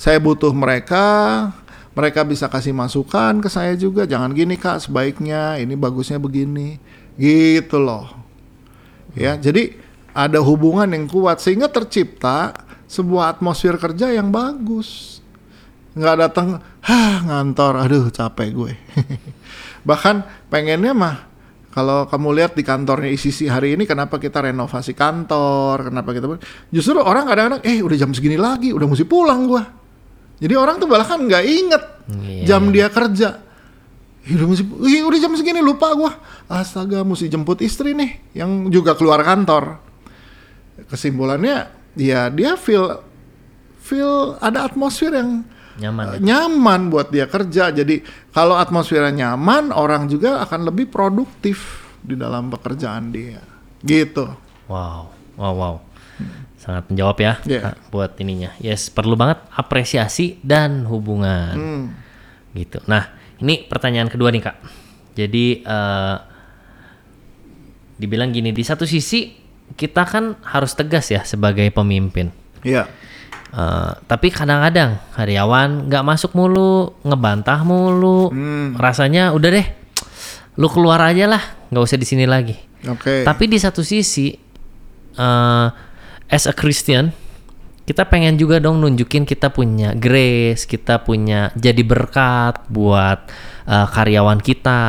Saya 0.00 0.16
butuh 0.16 0.54
mereka, 0.56 1.04
mereka 1.94 2.22
bisa 2.22 2.46
kasih 2.46 2.70
masukan 2.70 3.42
ke 3.42 3.48
saya 3.50 3.74
juga. 3.74 4.06
Jangan 4.06 4.30
gini 4.30 4.54
kak, 4.54 4.86
sebaiknya 4.86 5.58
ini 5.58 5.74
bagusnya 5.74 6.22
begini, 6.22 6.78
gitu 7.18 7.82
loh. 7.82 8.06
Ya, 9.18 9.34
jadi 9.34 9.74
ada 10.14 10.38
hubungan 10.42 10.86
yang 10.90 11.10
kuat 11.10 11.42
sehingga 11.42 11.66
tercipta 11.66 12.66
sebuah 12.86 13.38
atmosfer 13.38 13.74
kerja 13.78 14.10
yang 14.10 14.30
bagus. 14.30 15.18
Nggak 15.94 16.16
datang, 16.22 16.62
hah 16.86 17.16
ngantor, 17.26 17.74
aduh 17.82 18.06
capek 18.14 18.48
gue. 18.54 18.72
Bahkan 19.88 20.46
pengennya 20.46 20.94
mah 20.94 21.30
kalau 21.70 22.06
kamu 22.06 22.28
lihat 22.42 22.52
di 22.58 22.66
kantornya 22.66 23.10
ICC 23.14 23.46
hari 23.46 23.78
ini 23.78 23.86
kenapa 23.86 24.18
kita 24.18 24.42
renovasi 24.42 24.94
kantor, 24.94 25.90
kenapa 25.90 26.10
kita 26.14 26.26
justru 26.74 26.98
orang 26.98 27.26
kadang-kadang 27.30 27.62
eh 27.62 27.78
udah 27.82 27.96
jam 27.98 28.10
segini 28.10 28.34
lagi, 28.38 28.74
udah 28.74 28.86
mesti 28.86 29.06
pulang 29.06 29.46
gua. 29.46 29.79
Jadi 30.40 30.54
orang 30.56 30.80
tuh 30.80 30.88
bahkan 30.88 31.20
nggak 31.20 31.44
inget 31.46 31.84
Iya. 32.10 32.42
jam 32.56 32.74
dia 32.74 32.90
kerja. 32.90 33.38
Ih, 34.26 34.36
udah, 34.36 34.46
mesti, 34.50 34.64
ih, 34.66 35.00
udah 35.06 35.18
jam 35.20 35.32
segini 35.32 35.62
lupa 35.62 35.94
gua. 35.94 36.12
Astaga, 36.44 37.06
mesti 37.06 37.30
jemput 37.30 37.62
istri 37.62 37.94
nih 37.94 38.34
yang 38.34 38.68
juga 38.68 38.98
keluar 38.98 39.22
kantor. 39.22 39.78
Kesimpulannya 40.90 41.68
ya 41.94 42.28
dia 42.32 42.56
feel 42.56 43.00
feel 43.80 44.36
ada 44.40 44.64
atmosfer 44.66 45.12
yang 45.12 45.44
Nyaman. 45.80 46.04
ya? 46.04 46.18
nyaman 46.20 46.80
buat 46.92 47.08
dia 47.08 47.24
kerja. 47.24 47.72
Jadi 47.72 48.04
kalau 48.34 48.58
atmosfernya 48.58 49.12
nyaman, 49.32 49.72
orang 49.72 50.10
juga 50.10 50.42
akan 50.44 50.68
lebih 50.68 50.92
produktif 50.92 51.86
di 52.04 52.18
dalam 52.18 52.52
pekerjaan 52.52 53.08
dia. 53.08 53.40
Gitu. 53.80 54.28
Wow, 54.68 55.08
wow, 55.40 55.54
wow. 55.56 55.74
Sangat 56.60 56.92
menjawab 56.92 57.16
ya. 57.16 57.32
Kak, 57.40 57.88
buat 57.88 58.12
ininya. 58.20 58.52
Yes, 58.60 58.92
perlu 58.92 59.16
banget 59.16 59.40
apresiasi 59.48 60.36
dan 60.44 60.84
hubungan. 60.84 61.56
Hmm. 61.56 61.84
Gitu. 62.52 62.84
Nah, 62.84 63.08
ini 63.40 63.64
pertanyaan 63.64 64.12
kedua 64.12 64.28
nih 64.28 64.44
kak. 64.44 64.56
Jadi 65.16 65.64
eh 65.64 66.16
dibilang 67.96 68.28
gini, 68.32 68.52
di 68.52 68.60
satu 68.64 68.84
sisi 68.84 69.32
kita 69.76 70.04
kan 70.04 70.36
harus 70.44 70.76
tegas 70.76 71.08
ya 71.08 71.24
sebagai 71.24 71.68
pemimpin. 71.72 72.28
Iya. 72.60 72.88
Eh, 73.50 73.92
tapi 74.06 74.30
kadang-kadang 74.30 75.00
karyawan 75.16 75.90
nggak 75.90 76.04
masuk 76.06 76.32
mulu, 76.38 76.94
ngebantah 77.02 77.60
mulu, 77.66 78.30
Hmm. 78.30 78.78
rasanya 78.78 79.34
udah 79.34 79.50
deh, 79.50 79.66
lu 80.54 80.68
keluar 80.70 81.02
aja 81.02 81.26
lah, 81.26 81.42
nggak 81.72 81.82
usah 81.82 81.98
di 81.98 82.06
sini 82.06 82.24
lagi. 82.30 82.54
Oke. 82.86 83.26
Tapi 83.26 83.44
di 83.50 83.58
satu 83.58 83.82
sisi, 83.82 84.32
eh 85.18 85.66
as 86.30 86.46
a 86.46 86.54
Christian, 86.54 87.10
kita 87.84 88.06
pengen 88.06 88.38
juga 88.38 88.62
dong 88.62 88.78
nunjukin 88.78 89.26
kita 89.26 89.50
punya 89.50 89.98
grace, 89.98 90.62
kita 90.62 91.02
punya 91.02 91.50
jadi 91.58 91.82
berkat 91.82 92.70
buat 92.70 93.26
eh, 93.66 93.86
karyawan 93.90 94.38
kita 94.38 94.82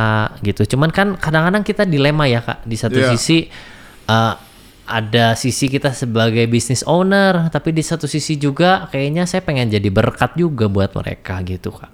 gitu. 0.46 0.74
Cuman 0.74 0.94
kan 0.94 1.18
kadang-kadang 1.18 1.66
kita 1.66 1.82
dilema 1.82 2.30
ya 2.30 2.42
kak. 2.42 2.62
Di 2.62 2.78
satu 2.78 2.98
Iya. 2.98 3.10
sisi 3.14 3.50
eh, 4.06 4.34
ada 4.82 5.34
sisi 5.38 5.66
kita 5.66 5.94
sebagai 5.94 6.46
business 6.46 6.82
owner, 6.86 7.50
tapi 7.50 7.70
di 7.70 7.82
satu 7.82 8.06
sisi 8.06 8.34
juga 8.38 8.86
kayaknya 8.90 9.26
saya 9.26 9.42
pengen 9.42 9.70
jadi 9.70 9.88
berkat 9.90 10.34
juga 10.38 10.66
buat 10.70 10.94
mereka 10.94 11.42
gitu 11.42 11.74
kak. 11.74 11.90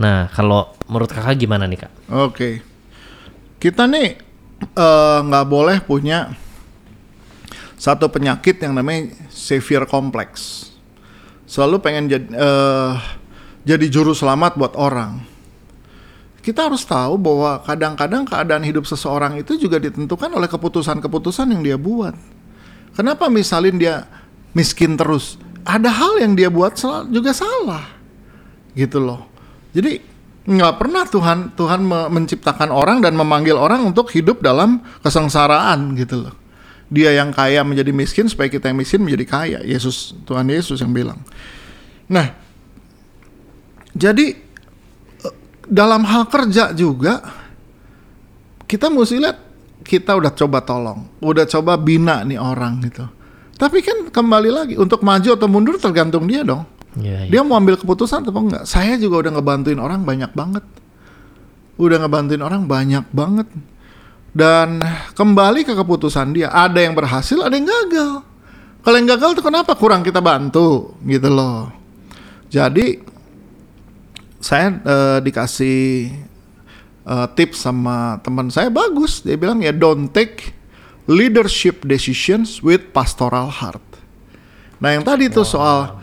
Nah 0.00 0.28
kalau 0.32 0.72
menurut 0.88 1.08
kakak 1.12 1.36
gimana 1.36 1.64
nih 1.68 1.84
kak? 1.88 1.92
Oke. 2.08 2.60
Kita 3.60 3.84
nih 3.84 4.16
eh, 4.76 5.18
nggak 5.24 5.46
boleh 5.48 5.80
punya 5.84 6.32
satu 7.76 8.08
penyakit 8.08 8.56
yang 8.64 8.72
namanya 8.72 9.12
savior 9.28 9.84
complex. 9.84 10.64
Selalu 11.46 11.78
pengen 11.78 12.04
jadi 12.10 12.26
eh, 12.32 12.92
jadi 13.62 13.86
juru 13.92 14.16
selamat 14.16 14.56
buat 14.56 14.74
orang. 14.74 15.20
Kita 16.40 16.70
harus 16.70 16.86
tahu 16.86 17.18
bahwa 17.18 17.58
kadang-kadang 17.66 18.22
keadaan 18.22 18.62
hidup 18.62 18.86
seseorang 18.86 19.34
itu 19.34 19.58
juga 19.58 19.82
ditentukan 19.82 20.30
oleh 20.30 20.46
keputusan-keputusan 20.46 21.50
yang 21.50 21.62
dia 21.62 21.74
buat. 21.74 22.14
Kenapa 22.94 23.26
misalin 23.26 23.76
dia 23.76 24.06
miskin 24.54 24.94
terus? 24.94 25.36
Ada 25.66 25.90
hal 25.90 26.22
yang 26.22 26.38
dia 26.38 26.46
buat 26.46 26.78
juga 27.10 27.34
salah 27.34 27.82
gitu 28.78 29.02
loh. 29.02 29.26
Jadi 29.74 29.98
nggak 30.46 30.74
pernah 30.78 31.02
Tuhan 31.02 31.58
Tuhan 31.58 31.82
me- 31.82 32.08
menciptakan 32.14 32.70
orang 32.70 33.02
dan 33.02 33.18
memanggil 33.18 33.58
orang 33.58 33.82
untuk 33.82 34.14
hidup 34.14 34.38
dalam 34.38 34.86
kesengsaraan 35.02 35.98
gitu 35.98 36.30
loh. 36.30 36.45
Dia 36.86 37.10
yang 37.18 37.34
kaya 37.34 37.66
menjadi 37.66 37.90
miskin 37.90 38.30
supaya 38.30 38.46
kita 38.46 38.70
yang 38.70 38.78
miskin 38.78 39.02
menjadi 39.02 39.26
kaya. 39.26 39.58
Yesus 39.66 40.14
Tuhan 40.22 40.46
Yesus 40.46 40.78
yang 40.78 40.94
bilang. 40.94 41.18
Nah, 42.06 42.30
jadi 43.96 44.38
eh, 45.26 45.34
dalam 45.66 46.06
hal 46.06 46.30
kerja 46.30 46.70
juga 46.70 47.26
kita 48.70 48.86
mesti 48.90 49.18
lihat 49.18 49.38
kita 49.86 50.18
udah 50.18 50.34
coba 50.34 50.58
tolong, 50.66 51.06
udah 51.22 51.46
coba 51.46 51.78
bina 51.78 52.26
nih 52.26 52.38
orang 52.38 52.82
gitu. 52.86 53.06
Tapi 53.56 53.80
kan 53.80 54.12
kembali 54.12 54.50
lagi 54.52 54.74
untuk 54.76 55.00
maju 55.00 55.32
atau 55.32 55.48
mundur 55.48 55.80
tergantung 55.80 56.28
dia 56.28 56.44
dong. 56.44 56.66
Iya, 56.96 57.28
Dia 57.28 57.40
mau 57.44 57.56
ambil 57.60 57.76
keputusan 57.76 58.24
atau 58.24 58.32
enggak? 58.40 58.64
Saya 58.64 58.96
juga 58.96 59.24
udah 59.24 59.36
ngebantuin 59.36 59.80
orang 59.80 60.04
banyak 60.04 60.32
banget. 60.32 60.64
Udah 61.76 62.00
ngebantuin 62.00 62.40
orang 62.40 62.64
banyak 62.64 63.04
banget. 63.12 63.48
Dan 64.36 64.84
kembali 65.16 65.64
ke 65.64 65.72
keputusan 65.72 66.36
dia. 66.36 66.52
Ada 66.52 66.84
yang 66.84 66.92
berhasil, 66.92 67.40
ada 67.40 67.56
yang 67.56 67.64
gagal. 67.64 68.20
Kalau 68.84 68.96
yang 69.00 69.08
gagal 69.08 69.40
tuh 69.40 69.44
kenapa 69.48 69.72
kurang 69.72 70.04
kita 70.04 70.20
bantu 70.20 70.92
gitu 71.08 71.32
loh. 71.32 71.72
Jadi 72.52 73.00
saya 74.36 74.76
eh, 74.76 75.18
dikasih 75.24 76.12
eh, 77.08 77.28
tips 77.32 77.64
sama 77.64 78.20
teman 78.20 78.52
saya 78.52 78.68
bagus. 78.68 79.24
Dia 79.24 79.40
bilang 79.40 79.64
ya 79.64 79.72
don't 79.72 80.12
take 80.12 80.52
leadership 81.08 81.88
decisions 81.88 82.60
with 82.60 82.92
pastoral 82.92 83.48
heart. 83.48 83.82
Nah 84.84 85.00
yang 85.00 85.02
tadi 85.02 85.32
tuh 85.32 85.48
soal. 85.48 85.96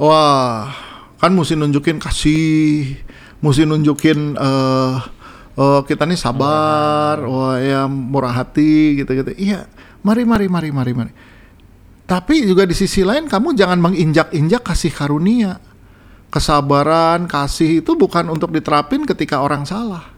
Wah, 0.00 0.72
kan 1.20 1.34
mesti 1.34 1.58
nunjukin 1.58 2.00
kasih, 2.00 2.96
mesti 3.42 3.68
nunjukin 3.68 4.38
eh 4.38 4.96
eh, 5.56 5.80
kita 5.86 6.06
nih 6.06 6.18
sabar, 6.18 7.22
wah 7.24 7.56
ya 7.58 7.86
murah 7.90 8.34
hati 8.34 9.02
gitu-gitu. 9.02 9.34
Iya, 9.38 9.66
mari 10.04 10.22
mari 10.28 10.46
mari 10.46 10.68
mari 10.70 10.92
mari. 10.92 11.12
Tapi 12.10 12.42
juga 12.42 12.66
di 12.66 12.74
sisi 12.74 13.06
lain 13.06 13.30
kamu 13.30 13.54
jangan 13.54 13.78
menginjak-injak 13.78 14.66
kasih 14.66 14.90
karunia. 14.90 15.62
Kesabaran, 16.30 17.26
kasih 17.26 17.82
itu 17.82 17.94
bukan 17.98 18.30
untuk 18.30 18.54
diterapin 18.54 19.02
ketika 19.06 19.42
orang 19.42 19.66
salah. 19.66 20.10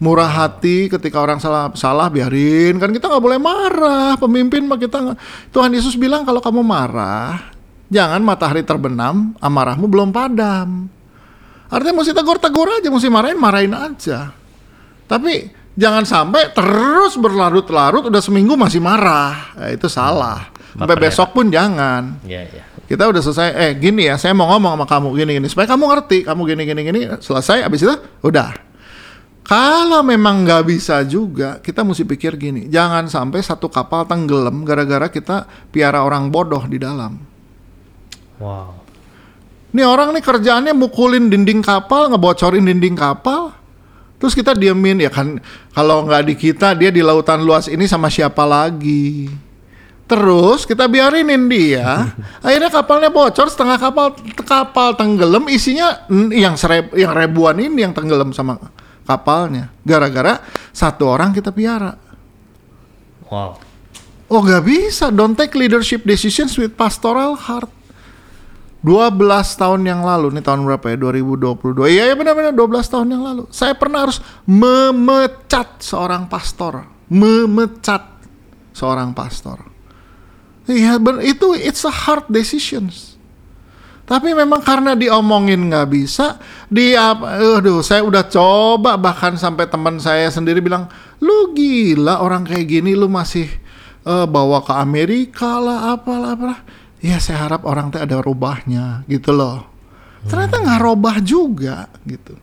Murah 0.00 0.30
hati 0.30 0.88
ketika 0.88 1.20
orang 1.20 1.36
salah 1.36 1.68
salah 1.76 2.08
biarin 2.08 2.80
kan 2.80 2.88
kita 2.88 3.04
nggak 3.04 3.20
boleh 3.20 3.36
marah 3.36 4.16
pemimpin 4.16 4.64
mah 4.64 4.80
kita 4.80 4.96
nggak- 4.96 5.20
Tuhan 5.52 5.76
Yesus 5.76 5.92
bilang 6.00 6.24
kalau 6.24 6.40
kamu 6.40 6.64
marah 6.64 7.52
jangan 7.92 8.24
matahari 8.24 8.64
terbenam 8.64 9.36
amarahmu 9.44 9.84
belum 9.84 10.08
padam 10.08 10.88
artinya 11.70 12.02
mesti 12.02 12.12
tegur-tegur 12.12 12.68
aja 12.82 12.88
mesti 12.90 13.08
marahin 13.08 13.38
marahin 13.38 13.72
aja. 13.72 14.34
Tapi 15.06 15.48
jangan 15.78 16.04
sampai 16.04 16.50
terus 16.50 17.14
berlarut-larut 17.16 18.10
udah 18.10 18.22
seminggu 18.22 18.58
masih 18.58 18.82
marah. 18.82 19.54
Nah, 19.56 19.70
itu 19.70 19.86
salah. 19.86 20.50
Sampai 20.74 20.94
Baper 20.94 21.02
ya, 21.02 21.04
besok 21.10 21.28
pun 21.34 21.46
jangan. 21.50 22.22
Iya, 22.22 22.42
iya. 22.46 22.62
kita 22.86 23.06
udah 23.06 23.22
selesai 23.22 23.54
eh 23.54 23.72
gini 23.78 24.10
ya 24.10 24.18
saya 24.18 24.34
mau 24.34 24.50
ngomong 24.50 24.74
sama 24.74 24.86
kamu 24.86 25.08
gini 25.14 25.30
gini 25.38 25.46
supaya 25.46 25.70
kamu 25.70 25.84
ngerti 25.94 26.18
kamu 26.26 26.42
gini 26.42 26.62
gini 26.66 26.80
gini 26.82 27.00
selesai 27.22 27.62
abis 27.66 27.86
itu 27.86 27.94
udah. 28.26 28.50
Kalau 29.46 30.06
memang 30.06 30.46
nggak 30.46 30.62
bisa 30.62 31.02
juga 31.06 31.58
kita 31.58 31.82
mesti 31.82 32.06
pikir 32.06 32.38
gini 32.38 32.70
jangan 32.70 33.10
sampai 33.10 33.42
satu 33.42 33.66
kapal 33.66 34.06
tenggelam 34.06 34.62
gara-gara 34.62 35.10
kita 35.10 35.46
piara 35.74 36.06
orang 36.06 36.30
bodoh 36.30 36.62
di 36.66 36.78
dalam. 36.78 37.18
Wow. 38.38 38.79
Nih 39.70 39.86
orang 39.86 40.10
nih 40.10 40.22
kerjaannya 40.22 40.74
mukulin 40.74 41.30
dinding 41.30 41.62
kapal, 41.62 42.10
ngebocorin 42.10 42.66
dinding 42.66 42.98
kapal. 42.98 43.54
Terus 44.20 44.36
kita 44.36 44.52
diemin 44.52 45.00
ya 45.00 45.08
kan 45.08 45.40
kalau 45.72 46.04
nggak 46.04 46.22
di 46.28 46.34
kita 46.36 46.76
dia 46.76 46.92
di 46.92 47.00
lautan 47.00 47.40
luas 47.40 47.70
ini 47.72 47.88
sama 47.88 48.12
siapa 48.12 48.44
lagi? 48.44 49.30
Terus 50.10 50.66
kita 50.66 50.90
biarinin 50.90 51.46
dia, 51.46 52.10
akhirnya 52.44 52.68
kapalnya 52.68 53.14
bocor, 53.14 53.46
setengah 53.46 53.78
kapal 53.78 54.18
kapal 54.42 54.98
tenggelam, 54.98 55.46
isinya 55.46 56.04
yang 56.34 56.58
sereb, 56.58 56.90
yang 56.98 57.14
ribuan 57.14 57.62
ini 57.62 57.86
yang 57.86 57.94
tenggelam 57.94 58.34
sama 58.34 58.58
kapalnya, 59.06 59.70
gara-gara 59.86 60.42
satu 60.74 61.06
orang 61.06 61.30
kita 61.30 61.54
piara. 61.54 61.94
Wow. 63.30 63.62
Oh 64.26 64.42
nggak 64.42 64.66
bisa, 64.66 65.14
don't 65.14 65.38
take 65.38 65.54
leadership 65.54 66.02
decisions 66.02 66.58
with 66.58 66.74
pastoral 66.74 67.38
heart. 67.38 67.70
12 68.80 69.60
tahun 69.60 69.80
yang 69.84 70.00
lalu, 70.00 70.32
nih 70.32 70.44
tahun 70.44 70.64
berapa 70.64 70.84
ya? 70.88 70.96
2022. 70.96 71.84
Iya 71.92 72.02
ya 72.08 72.14
benar-benar 72.16 72.56
12 72.56 72.92
tahun 72.92 73.06
yang 73.12 73.22
lalu. 73.22 73.44
Saya 73.52 73.76
pernah 73.76 74.08
harus 74.08 74.24
memecat 74.48 75.84
seorang 75.84 76.24
pastor. 76.32 76.88
Memecat 77.12 78.08
seorang 78.72 79.12
pastor. 79.12 79.60
Iya 80.64 80.96
itu 81.20 81.52
it's 81.60 81.84
a 81.84 81.92
hard 81.92 82.24
decisions. 82.32 83.20
Tapi 84.10 84.34
memang 84.34 84.58
karena 84.66 84.98
diomongin 84.98 85.70
nggak 85.70 85.86
bisa, 85.86 86.42
dia, 86.66 87.14
aduh, 87.14 87.78
saya 87.78 88.02
udah 88.02 88.26
coba 88.26 88.98
bahkan 88.98 89.38
sampai 89.38 89.70
teman 89.70 90.02
saya 90.02 90.26
sendiri 90.26 90.58
bilang, 90.58 90.90
lu 91.22 91.54
gila 91.54 92.18
orang 92.18 92.42
kayak 92.42 92.66
gini, 92.66 92.98
lu 92.98 93.06
masih 93.06 93.46
eh, 94.02 94.26
bawa 94.26 94.66
ke 94.66 94.74
Amerika 94.74 95.62
lah, 95.62 95.94
apalah, 95.94 96.34
apalah. 96.34 96.58
Ya 97.00 97.16
saya 97.16 97.48
harap 97.48 97.64
orang 97.64 97.88
teh 97.88 98.00
ada 98.00 98.20
rubahnya, 98.20 99.08
gitu 99.08 99.32
loh. 99.32 99.64
Ternyata 100.28 100.60
nggak 100.60 100.80
robah 100.84 101.16
juga, 101.24 101.88
gitu. 102.04 102.36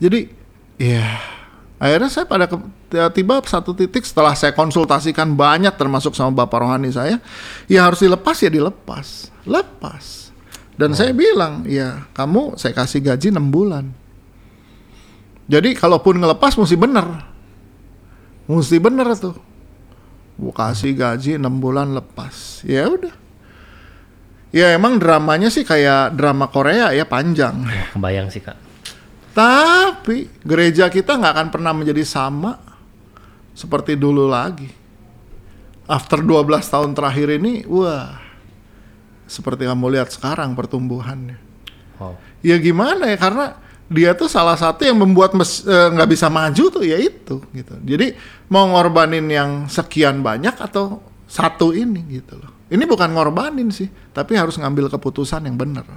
Jadi, 0.00 0.32
ya 0.80 1.04
akhirnya 1.78 2.10
saya 2.10 2.24
pada 2.26 2.48
ke- 2.48 2.64
tiba 3.14 3.38
satu 3.44 3.76
titik 3.76 4.02
setelah 4.02 4.32
saya 4.32 4.56
konsultasikan 4.56 5.36
banyak 5.36 5.70
termasuk 5.76 6.16
sama 6.16 6.32
bapak 6.32 6.58
rohani 6.64 6.88
saya, 6.88 7.20
ya 7.68 7.84
harus 7.84 8.00
dilepas 8.00 8.36
ya 8.40 8.48
dilepas, 8.48 9.28
lepas. 9.44 10.32
Dan 10.78 10.94
saya 10.94 11.12
bilang, 11.12 11.66
ya 11.68 12.08
kamu 12.14 12.56
saya 12.56 12.72
kasih 12.72 13.02
gaji 13.02 13.34
6 13.34 13.50
bulan. 13.50 13.90
Jadi 15.50 15.74
kalaupun 15.74 16.16
ngelepas 16.22 16.54
mesti 16.54 16.76
bener, 16.78 17.06
mesti 18.46 18.78
bener 18.78 19.08
tuh. 19.18 19.36
Kasih 20.38 20.94
gaji 20.94 21.34
6 21.34 21.50
bulan 21.58 21.90
lepas, 21.98 22.62
ya 22.62 22.86
udah. 22.86 23.14
Ya 24.54 24.72
emang 24.72 24.96
dramanya 24.96 25.50
sih 25.50 25.66
kayak 25.66 26.14
drama 26.14 26.48
Korea 26.48 26.94
ya 26.94 27.04
panjang. 27.04 27.66
Wah, 27.66 27.90
kebayang 27.92 28.30
sih, 28.30 28.40
Kak. 28.40 28.56
Tapi 29.34 30.30
gereja 30.42 30.88
kita 30.88 31.18
nggak 31.18 31.32
akan 31.36 31.48
pernah 31.52 31.72
menjadi 31.74 32.02
sama 32.06 32.58
seperti 33.52 33.98
dulu 33.98 34.30
lagi. 34.30 34.70
After 35.90 36.22
12 36.22 36.46
tahun 36.64 36.90
terakhir 36.94 37.28
ini, 37.38 37.66
wah, 37.66 38.18
seperti 39.28 39.68
kamu 39.68 39.98
lihat 39.98 40.08
sekarang 40.14 40.56
pertumbuhannya. 40.56 41.38
Wow. 41.98 42.14
Ya 42.40 42.56
gimana 42.56 43.10
ya 43.10 43.18
karena 43.18 43.58
dia 43.88 44.12
tuh 44.12 44.28
salah 44.28 44.54
satu 44.54 44.84
yang 44.84 45.00
membuat 45.00 45.32
eh, 45.34 45.88
nggak 45.96 46.08
bisa 46.12 46.28
maju 46.28 46.64
tuh 46.68 46.84
ya 46.84 47.00
itu 47.00 47.40
gitu. 47.56 47.74
Jadi 47.84 48.12
mau 48.52 48.68
ngorbanin 48.68 49.24
yang 49.28 49.50
sekian 49.66 50.20
banyak 50.20 50.54
atau 50.60 51.00
satu 51.24 51.72
ini 51.72 52.20
gitu 52.20 52.36
loh. 52.36 52.52
Ini 52.68 52.84
bukan 52.84 53.16
ngorbanin 53.16 53.72
sih, 53.72 53.88
tapi 54.12 54.36
harus 54.36 54.60
ngambil 54.60 54.92
keputusan 54.92 55.48
yang 55.48 55.56
benar. 55.56 55.88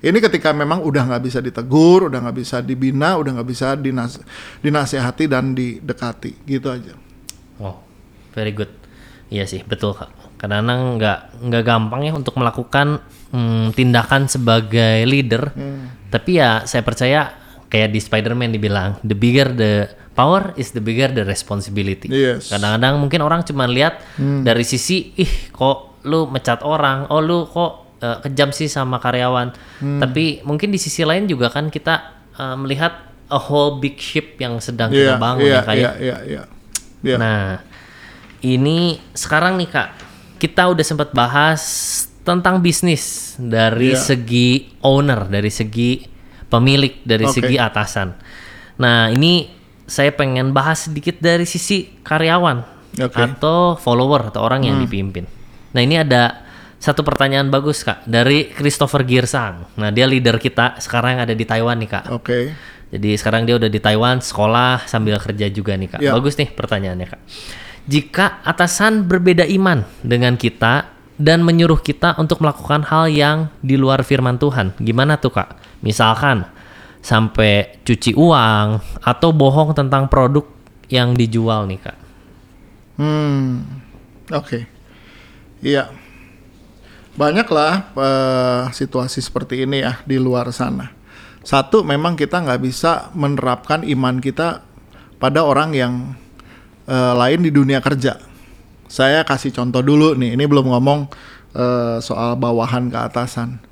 Ini 0.00 0.16
ketika 0.16 0.56
memang 0.56 0.80
udah 0.80 1.12
nggak 1.12 1.24
bisa 1.28 1.44
ditegur, 1.44 2.08
udah 2.08 2.24
nggak 2.24 2.36
bisa 2.40 2.64
dibina, 2.64 3.20
udah 3.20 3.36
nggak 3.36 3.48
bisa 3.48 3.76
dinas 3.76 4.16
dinasehati 4.64 5.28
dan 5.28 5.52
didekati, 5.52 6.40
gitu 6.48 6.72
aja. 6.72 6.96
Wow, 7.60 7.84
very 8.32 8.56
good. 8.56 8.72
Iya 9.28 9.44
sih, 9.44 9.60
betul 9.60 9.92
kak. 9.92 10.08
Kadang-kadang 10.40 10.96
nggak 10.96 11.18
nggak 11.52 11.62
gampang 11.68 12.00
ya 12.08 12.16
untuk 12.16 12.32
melakukan 12.40 13.04
hmm, 13.28 13.76
tindakan 13.76 14.24
sebagai 14.24 15.04
leader. 15.04 15.52
Tapi 16.10 16.42
ya 16.42 16.66
saya 16.66 16.82
percaya 16.82 17.32
kayak 17.70 17.94
di 17.94 18.00
Spider-Man 18.02 18.50
dibilang, 18.50 18.98
the 19.06 19.14
bigger 19.14 19.46
the 19.54 19.86
power 20.12 20.50
is 20.58 20.74
the 20.74 20.82
bigger 20.82 21.06
the 21.08 21.22
responsibility. 21.22 22.10
Yes. 22.10 22.50
Kadang-kadang 22.50 22.98
mungkin 22.98 23.22
orang 23.22 23.46
cuma 23.46 23.64
lihat 23.64 24.02
dari 24.18 24.66
sisi, 24.66 25.14
ih 25.14 25.54
kok 25.54 26.02
lu 26.04 26.26
mecat 26.26 26.66
orang, 26.66 27.06
oh 27.14 27.22
lu 27.22 27.46
kok 27.46 28.02
eh, 28.02 28.18
kejam 28.26 28.50
sih 28.50 28.66
sama 28.66 28.98
karyawan. 28.98 29.54
Tapi 29.80 30.42
mungkin 30.42 30.74
di 30.74 30.82
sisi 30.82 31.06
lain 31.06 31.30
juga 31.30 31.46
kan 31.48 31.70
kita 31.70 31.94
eh, 32.34 32.56
melihat 32.58 33.06
a 33.30 33.38
whole 33.38 33.78
big 33.78 33.94
ship 33.96 34.34
yang 34.42 34.58
sedang 34.58 34.90
kita 34.90 35.14
Iya, 35.14 35.22
bangun 35.22 35.46
iya, 35.46 35.54
ya 35.54 35.62
kayak. 35.62 35.78
iya, 35.78 35.92
iya, 36.02 36.16
iya. 36.26 36.42
Iya. 37.00 37.16
Nah, 37.16 37.62
ini 38.42 38.98
sekarang 39.14 39.54
nih 39.56 39.70
Kak, 39.70 39.88
kita 40.42 40.66
udah 40.68 40.82
sempat 40.84 41.14
bahas 41.14 41.62
tentang 42.30 42.62
bisnis 42.62 43.34
dari 43.34 43.90
Iya. 43.90 43.98
segi 43.98 44.70
owner, 44.86 45.26
dari 45.26 45.50
segi 45.50 46.06
pemilik, 46.46 47.02
dari 47.02 47.26
Oke. 47.26 47.42
segi 47.42 47.56
atasan. 47.58 48.14
Nah, 48.78 49.10
ini 49.10 49.50
saya 49.90 50.14
pengen 50.14 50.54
bahas 50.54 50.86
sedikit 50.86 51.18
dari 51.18 51.42
sisi 51.42 51.98
karyawan. 52.06 52.78
Hmm. 52.90 53.06
atau 53.06 53.78
follower 53.78 54.34
atau 54.34 54.42
orang 54.42 54.66
yang 54.66 54.82
dipimpin. 54.82 55.22
Nah, 55.70 55.78
ini 55.78 56.02
ada 56.02 56.42
satu 56.82 57.06
pertanyaan 57.06 57.46
bagus 57.46 57.86
Kak 57.86 58.02
dari 58.02 58.50
Christopher 58.50 59.06
Girsang. 59.06 59.70
Nah, 59.78 59.94
dia 59.94 60.10
leader 60.10 60.42
kita 60.42 60.74
sekarang 60.82 61.14
yang 61.14 61.22
ada 61.22 61.34
di 61.38 61.46
Taiwan 61.46 61.78
nih 61.78 61.86
Kak. 61.86 62.04
Oke. 62.10 62.50
Jadi 62.90 63.14
sekarang 63.14 63.46
dia 63.46 63.54
udah 63.54 63.70
di 63.70 63.78
Taiwan 63.78 64.18
sekolah 64.18 64.90
sambil 64.90 65.16
kerja 65.22 65.46
juga 65.46 65.78
nih 65.78 65.88
kak. 65.94 66.00
Ya. 66.02 66.10
Bagus 66.10 66.34
nih 66.34 66.50
pertanyaannya 66.50 67.06
kak. 67.06 67.20
Jika 67.86 68.42
atasan 68.42 69.06
berbeda 69.06 69.46
iman 69.46 69.86
dengan 70.02 70.34
kita 70.34 70.90
dan 71.20 71.44
menyuruh 71.44 71.84
kita 71.84 72.16
untuk 72.16 72.40
melakukan 72.40 72.80
hal 72.88 73.12
yang 73.12 73.52
di 73.60 73.76
luar 73.76 74.00
firman 74.00 74.40
Tuhan, 74.40 74.72
gimana 74.80 75.20
tuh 75.20 75.36
kak? 75.36 75.52
Misalkan 75.84 76.48
sampai 77.04 77.76
cuci 77.84 78.16
uang 78.16 78.80
atau 79.04 79.28
bohong 79.28 79.76
tentang 79.76 80.08
produk 80.08 80.48
yang 80.88 81.12
dijual 81.12 81.68
nih 81.68 81.80
kak. 81.84 81.98
Hmm, 82.96 83.84
oke. 84.32 84.64
Iya. 85.60 85.92
Banyaklah 87.20 87.92
eh, 87.92 88.62
situasi 88.72 89.20
seperti 89.20 89.68
ini 89.68 89.84
ya 89.84 90.00
di 90.08 90.16
luar 90.16 90.48
sana. 90.56 90.88
Satu, 91.44 91.84
memang 91.84 92.16
kita 92.16 92.40
nggak 92.40 92.60
bisa 92.64 93.12
menerapkan 93.12 93.84
iman 93.84 94.20
kita 94.20 94.64
pada 95.20 95.44
orang 95.44 95.76
yang 95.76 95.92
eh, 96.88 97.12
lain 97.12 97.44
di 97.44 97.52
dunia 97.52 97.84
kerja. 97.84 98.29
Saya 98.90 99.22
kasih 99.22 99.54
contoh 99.54 99.78
dulu 99.86 100.18
nih. 100.18 100.34
Ini 100.34 100.44
belum 100.50 100.66
ngomong 100.74 101.06
eh, 101.54 101.96
soal 102.02 102.34
bawahan 102.34 102.90
ke 102.90 102.98
atasan. 102.98 103.62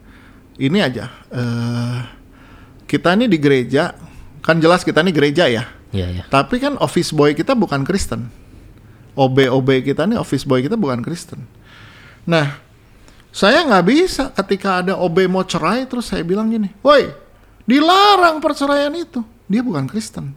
Ini 0.59 0.79
aja. 0.79 1.11
eh, 1.35 1.99
kita 2.89 3.13
ini 3.19 3.29
di 3.29 3.37
gereja, 3.37 3.93
kan 4.41 4.63
jelas 4.63 4.87
kita 4.87 5.03
ini 5.03 5.11
gereja 5.13 5.45
ya. 5.51 5.67
Iya 5.91 6.23
ya. 6.23 6.25
Tapi 6.31 6.63
kan 6.63 6.79
office 6.79 7.13
boy 7.13 7.35
kita 7.35 7.53
bukan 7.53 7.83
Kristen. 7.83 8.31
OB-OB 9.19 9.83
kita 9.83 10.07
nih 10.07 10.17
office 10.17 10.47
boy 10.47 10.63
kita 10.63 10.79
bukan 10.79 11.03
Kristen. 11.03 11.43
Nah, 12.25 12.57
saya 13.35 13.67
nggak 13.67 13.85
bisa 13.85 14.31
ketika 14.33 14.81
ada 14.81 14.95
OB 14.97 15.27
mau 15.27 15.43
cerai 15.43 15.85
terus 15.85 16.09
saya 16.09 16.23
bilang 16.23 16.49
gini, 16.49 16.71
woi 16.81 17.11
Dilarang 17.69 18.41
perceraian 18.41 18.89
itu. 18.97 19.21
Dia 19.45 19.61
bukan 19.61 19.85
Kristen. 19.85 20.33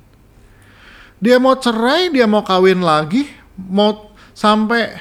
Dia 1.23 1.39
mau 1.39 1.55
cerai, 1.55 2.11
dia 2.11 2.27
mau 2.27 2.43
kawin 2.43 2.83
lagi, 2.83 3.23
mau 3.55 4.10
sampai 4.41 4.97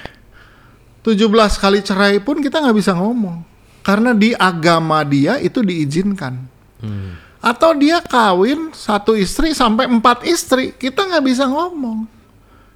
17 1.01 1.17
kali 1.57 1.81
cerai 1.81 2.21
pun 2.21 2.45
kita 2.45 2.61
nggak 2.61 2.77
bisa 2.77 2.93
ngomong. 2.93 3.41
Karena 3.81 4.13
di 4.13 4.37
agama 4.37 5.01
dia 5.09 5.41
itu 5.41 5.65
diizinkan. 5.65 6.37
Hmm. 6.85 7.17
Atau 7.41 7.73
dia 7.73 8.05
kawin 8.05 8.77
satu 8.77 9.17
istri 9.17 9.57
sampai 9.57 9.89
empat 9.89 10.29
istri, 10.29 10.77
kita 10.77 11.09
nggak 11.09 11.25
bisa 11.25 11.49
ngomong. 11.49 12.05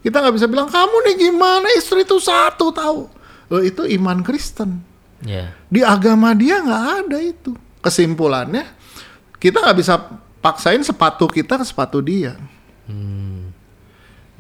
Kita 0.01 0.25
nggak 0.25 0.35
bisa 0.41 0.49
bilang 0.49 0.73
kamu 0.73 0.97
nih 1.05 1.17
gimana 1.29 1.69
istri 1.77 2.09
itu 2.09 2.17
satu 2.17 2.73
tahu. 2.73 3.13
Loh, 3.53 3.61
itu 3.61 3.85
iman 4.01 4.25
Kristen. 4.25 4.81
Ya. 5.21 5.53
Di 5.69 5.85
agama 5.85 6.33
dia 6.33 6.65
nggak 6.65 6.85
ada 7.05 7.19
itu. 7.21 7.53
Kesimpulannya 7.85 8.65
kita 9.37 9.61
nggak 9.61 9.77
bisa 9.77 10.01
paksain 10.41 10.81
sepatu 10.81 11.29
kita 11.29 11.61
ke 11.61 11.65
sepatu 11.69 12.01
dia. 12.01 12.41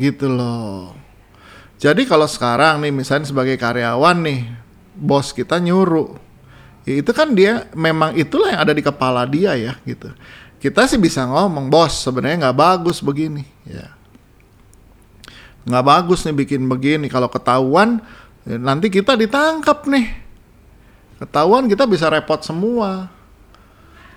Gitu 0.00 0.24
loh. 0.24 1.03
Jadi 1.84 2.08
kalau 2.08 2.24
sekarang 2.24 2.80
nih 2.80 2.88
misalnya 2.88 3.28
sebagai 3.28 3.60
karyawan 3.60 4.16
nih, 4.24 4.48
bos 4.96 5.36
kita 5.36 5.60
nyuruh, 5.60 6.16
ya 6.88 6.96
itu 6.96 7.12
kan 7.12 7.36
dia 7.36 7.68
memang 7.76 8.16
itulah 8.16 8.56
yang 8.56 8.64
ada 8.64 8.72
di 8.72 8.80
kepala 8.80 9.28
dia 9.28 9.52
ya 9.52 9.76
gitu. 9.84 10.08
Kita 10.64 10.88
sih 10.88 10.96
bisa 10.96 11.28
ngomong, 11.28 11.68
bos 11.68 11.92
sebenarnya 12.00 12.48
nggak 12.48 12.56
bagus 12.56 13.04
begini, 13.04 13.44
ya. 13.68 13.92
Nggak 15.68 15.84
bagus 15.84 16.24
nih 16.24 16.32
bikin 16.32 16.64
begini. 16.64 17.12
Kalau 17.12 17.28
ketahuan 17.28 18.00
ya 18.48 18.56
nanti 18.56 18.88
kita 18.88 19.12
ditangkap 19.12 19.84
nih. 19.84 20.08
Ketahuan 21.20 21.68
kita 21.68 21.84
bisa 21.84 22.08
repot 22.08 22.40
semua. 22.40 23.12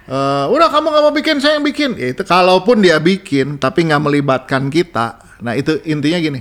Eh, 0.07 0.45
udah 0.47 0.71
kamu 0.71 0.87
nggak 0.87 1.03
mau 1.03 1.11
bikin 1.11 1.43
saya 1.43 1.59
yang 1.59 1.67
bikin 1.67 1.99
ya 1.99 2.15
itu 2.15 2.23
kalaupun 2.23 2.79
dia 2.79 2.95
bikin 2.95 3.59
tapi 3.59 3.91
nggak 3.91 4.07
melibatkan 4.07 4.71
kita 4.71 5.19
nah 5.43 5.51
itu 5.51 5.83
intinya 5.83 6.15
gini 6.23 6.39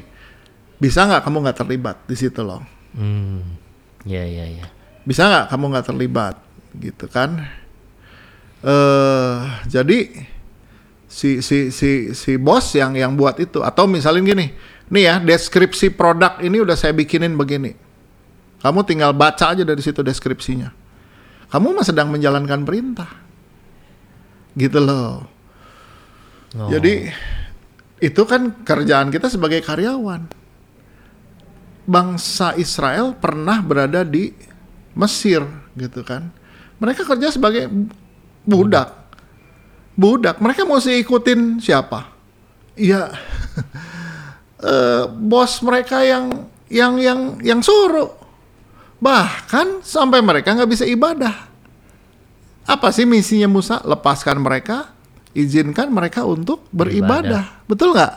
bisa 0.77 1.05
nggak 1.05 1.23
kamu 1.25 1.37
nggak 1.43 1.59
terlibat 1.59 1.97
di 2.05 2.17
situ 2.17 2.41
loh 2.41 2.63
Hmm. 2.97 3.45
Ya, 4.09 4.25
ya, 4.25 4.49
ya. 4.49 4.67
bisa 5.05 5.29
nggak 5.29 5.53
kamu 5.53 5.65
nggak 5.69 5.87
terlibat 5.87 6.37
gitu 6.77 7.05
kan 7.07 7.45
eh 8.65 9.37
jadi 9.69 9.99
si 11.07 11.45
si 11.45 11.69
si 11.69 12.17
si 12.17 12.33
bos 12.41 12.73
yang 12.73 12.97
yang 12.97 13.13
buat 13.15 13.37
itu 13.37 13.61
atau 13.61 13.85
misalnya 13.85 14.33
gini 14.33 14.47
nih 14.89 15.03
ya 15.03 15.15
deskripsi 15.21 15.93
produk 15.93 16.41
ini 16.41 16.57
udah 16.59 16.73
saya 16.73 16.97
bikinin 16.97 17.37
begini 17.37 17.77
kamu 18.65 18.81
tinggal 18.89 19.13
baca 19.13 19.53
aja 19.53 19.63
dari 19.63 19.85
situ 19.85 20.01
deskripsinya 20.01 20.73
kamu 21.53 21.77
mah 21.77 21.85
sedang 21.85 22.09
menjalankan 22.09 22.65
perintah 22.65 23.11
gitu 24.57 24.81
loh 24.81 25.37
Oh. 26.57 26.73
jadi 26.73 27.13
itu 28.01 28.23
kan 28.25 28.65
kerjaan 28.65 29.13
kita 29.13 29.29
sebagai 29.29 29.61
karyawan. 29.61 30.25
Bangsa 31.87 32.59
Israel 32.59 33.15
pernah 33.15 33.63
berada 33.63 34.03
di 34.03 34.35
Mesir 34.99 35.47
gitu 35.79 36.03
kan. 36.03 36.29
Mereka 36.83 37.07
kerja 37.07 37.31
sebagai 37.31 37.71
budak. 38.43 38.91
Budak. 39.95 40.43
Mereka 40.43 40.67
mesti 40.67 40.99
ikutin 41.01 41.63
siapa? 41.63 42.11
Iya. 42.75 43.15
eh, 44.71 45.05
bos 45.09 45.63
mereka 45.63 46.03
yang 46.03 46.51
yang 46.69 46.99
yang 46.99 47.21
yang 47.41 47.61
suruh. 47.63 48.13
Bahkan 48.99 49.87
sampai 49.87 50.21
mereka 50.25 50.57
nggak 50.57 50.71
bisa 50.71 50.85
ibadah. 50.89 51.49
Apa 52.67 52.91
sih 52.91 53.07
misinya 53.07 53.47
Musa? 53.47 53.79
Lepaskan 53.87 54.43
mereka, 54.43 54.91
izinkan 55.37 55.87
mereka 55.93 56.27
untuk 56.27 56.67
beribadah. 56.75 57.63
Betul 57.71 57.95
nggak? 57.95 58.15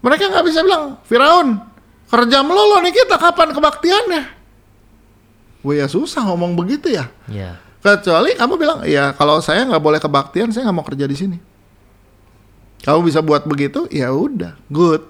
Mereka 0.00 0.22
nggak 0.32 0.46
bisa 0.46 0.60
bilang, 0.64 0.96
Firaun, 1.04 1.60
kerja 2.10 2.42
melulu 2.42 2.82
nih 2.82 2.92
kita, 2.92 3.16
kapan 3.16 3.54
kebaktiannya? 3.54 4.22
Wah 5.60 5.74
ya 5.76 5.86
susah 5.86 6.26
ngomong 6.26 6.58
begitu 6.58 6.90
ya. 6.90 7.08
Ya. 7.30 7.60
Kecuali 7.80 8.36
kamu 8.36 8.54
bilang, 8.60 8.78
ya 8.84 9.16
kalau 9.16 9.40
saya 9.40 9.64
nggak 9.64 9.80
boleh 9.80 10.00
kebaktian, 10.02 10.52
saya 10.52 10.68
nggak 10.68 10.76
mau 10.76 10.84
kerja 10.84 11.06
di 11.08 11.16
sini. 11.16 11.38
Kamu 12.80 13.00
bisa 13.04 13.20
buat 13.24 13.44
begitu, 13.44 13.88
ya 13.92 14.12
udah, 14.12 14.56
good. 14.68 15.04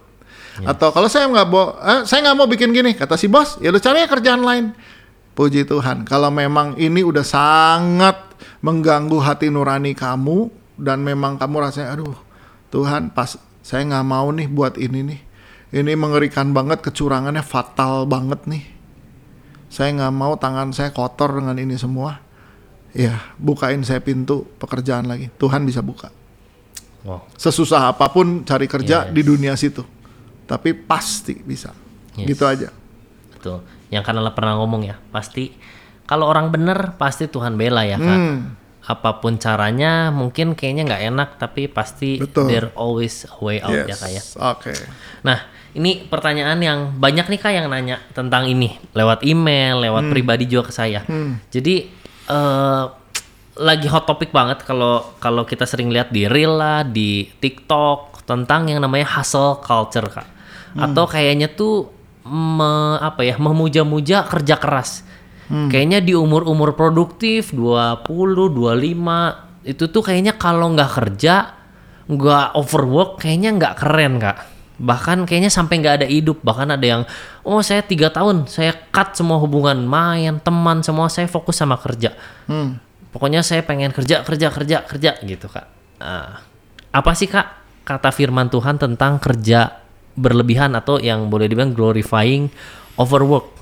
Atau 0.67 0.91
kalau 0.91 1.07
saya 1.07 1.31
nggak 1.31 1.47
mau, 1.51 1.79
eh, 1.79 2.03
saya 2.05 2.31
nggak 2.31 2.37
mau 2.37 2.47
bikin 2.51 2.71
gini, 2.75 2.95
kata 2.95 3.15
si 3.15 3.31
bos, 3.31 3.57
ya 3.63 3.71
udah 3.71 3.83
cari 3.83 3.99
kerjaan 4.07 4.43
lain. 4.43 4.65
Puji 5.35 5.65
Tuhan, 5.65 6.05
kalau 6.05 6.29
memang 6.29 6.75
ini 6.77 7.07
udah 7.07 7.23
sangat 7.23 8.19
mengganggu 8.61 9.19
hati 9.23 9.49
nurani 9.49 9.95
kamu 9.95 10.51
dan 10.77 11.01
memang 11.01 11.39
kamu 11.39 11.71
rasanya, 11.71 11.95
aduh, 11.95 12.19
Tuhan, 12.75 13.15
pas 13.15 13.39
saya 13.63 13.87
nggak 13.87 14.07
mau 14.07 14.29
nih 14.35 14.51
buat 14.51 14.75
ini 14.77 15.01
nih, 15.15 15.21
ini 15.71 15.93
mengerikan 15.95 16.51
banget, 16.51 16.83
kecurangannya 16.83 17.43
fatal 17.47 18.07
banget 18.07 18.43
nih. 18.51 18.65
Saya 19.71 19.95
nggak 19.95 20.15
mau 20.15 20.35
tangan 20.35 20.75
saya 20.75 20.91
kotor 20.91 21.39
dengan 21.39 21.55
ini 21.55 21.79
semua. 21.79 22.19
Ya, 22.91 23.23
bukain 23.39 23.87
saya 23.87 24.03
pintu 24.03 24.51
pekerjaan 24.59 25.07
lagi. 25.07 25.31
Tuhan 25.39 25.63
bisa 25.63 25.79
buka. 25.79 26.11
Wow. 27.07 27.23
Sesusah 27.39 27.95
apa 27.95 28.11
pun 28.11 28.43
cari 28.43 28.67
kerja 28.67 29.07
Yes. 29.09 29.15
di 29.15 29.23
dunia 29.23 29.55
situ. 29.55 29.87
Tapi 30.51 30.75
pasti 30.75 31.39
bisa. 31.39 31.71
Yes. 32.19 32.27
Gitu 32.35 32.43
aja. 32.45 32.69
Betul. 33.31 33.63
Yang 33.95 34.05
Kanala 34.11 34.35
pernah 34.35 34.59
ngomong 34.59 34.83
ya, 34.85 34.99
pasti 35.15 35.55
kalau 36.11 36.27
orang 36.27 36.51
bener 36.51 36.99
pasti 36.99 37.31
Tuhan 37.31 37.55
bela 37.55 37.87
ya 37.87 37.95
kak. 37.95 38.19
Hmm. 38.19 38.59
Apa 38.91 39.23
pun 39.23 39.39
caranya, 39.39 40.11
mungkin 40.11 40.59
kayaknya 40.59 40.83
nggak 40.91 41.03
enak, 41.15 41.29
tapi 41.39 41.71
pasti 41.71 42.19
Betul. 42.19 42.51
there 42.51 42.69
always 42.75 43.23
a 43.23 43.39
way 43.39 43.63
out 43.63 43.87
ya 43.87 43.95
ya. 43.95 44.19
Yes. 44.19 44.35
Oke. 44.35 44.75
Nah, 45.23 45.47
ini 45.71 46.03
pertanyaan 46.03 46.59
yang 46.59 46.79
banyak 46.95 47.27
nih 47.27 47.39
kak 47.39 47.53
yang 47.53 47.67
nanya 47.67 48.03
tentang 48.11 48.45
ini 48.45 48.75
lewat 48.91 49.23
email, 49.23 49.79
lewat 49.81 50.11
pribadi 50.11 50.45
juga 50.45 50.69
ke 50.69 50.73
saya. 50.73 51.01
Jadi 51.49 51.75
eh, 52.27 52.85
lagi 53.55 53.87
hot 53.87 54.05
topic 54.05 54.31
banget 54.31 54.65
kalau 54.65 55.15
kalau 55.19 55.45
kita 55.45 55.65
sering 55.65 55.91
lihat 55.91 56.11
di 56.11 56.25
reel 56.25 56.55
lah, 56.55 56.83
di 56.83 57.29
TikTok 57.29 58.25
tentang 58.25 58.67
yang 58.67 58.81
namanya 58.81 59.19
hustle 59.19 59.59
culture 59.61 60.09
kak. 60.09 60.29
Atau 60.75 61.05
kayaknya 61.05 61.51
tuh 61.51 61.91
me- 62.23 62.99
apa 62.99 63.23
ya 63.23 63.35
memuja-muja 63.37 64.23
kerja 64.25 64.55
keras. 64.57 65.03
Kayaknya 65.51 65.99
di 65.99 66.15
umur-umur 66.15 66.79
produktif 66.79 67.51
20, 67.51 68.07
25 68.07 69.67
itu 69.67 69.85
tuh 69.87 69.99
kayaknya 70.01 70.39
kalau 70.39 70.71
nggak 70.71 70.91
kerja 70.95 71.59
nggak 72.07 72.55
overwork 72.55 73.19
kayaknya 73.19 73.51
nggak 73.55 73.75
keren 73.77 74.19
kak 74.19 74.39
bahkan 74.81 75.29
kayaknya 75.29 75.53
sampai 75.53 75.77
nggak 75.85 75.95
ada 76.01 76.07
hidup 76.09 76.41
bahkan 76.41 76.73
ada 76.73 76.81
yang 76.81 77.03
oh 77.45 77.61
saya 77.61 77.85
tiga 77.85 78.09
tahun 78.09 78.49
saya 78.49 78.73
cut 78.89 79.13
semua 79.13 79.37
hubungan 79.37 79.77
main 79.85 80.41
teman 80.41 80.81
semua 80.81 81.13
saya 81.13 81.29
fokus 81.29 81.61
sama 81.61 81.77
kerja 81.77 82.17
Hmm. 82.49 82.81
pokoknya 83.13 83.45
saya 83.45 83.61
pengen 83.61 83.93
kerja 83.93 84.25
kerja 84.25 84.49
kerja 84.49 84.77
kerja 84.89 85.11
gitu 85.21 85.47
kak 85.47 85.69
Nah, 86.01 86.41
apa 86.97 87.13
sih 87.13 87.29
kak 87.29 87.61
kata 87.85 88.09
firman 88.09 88.49
Tuhan 88.49 88.81
tentang 88.81 89.21
kerja 89.21 89.85
berlebihan 90.17 90.73
atau 90.73 90.97
yang 90.97 91.29
boleh 91.29 91.45
dibilang 91.45 91.77
glorifying 91.77 92.49
overwork 92.97 93.53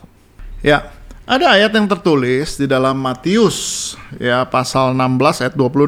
Ya, 0.58 0.90
ada 1.22 1.54
ayat 1.54 1.70
yang 1.70 1.86
tertulis 1.86 2.58
di 2.58 2.66
dalam 2.66 2.98
Matius 2.98 3.94
ya 4.18 4.42
pasal 4.42 4.90
16 4.90 5.46
ayat 5.46 5.54
26. 5.54 5.86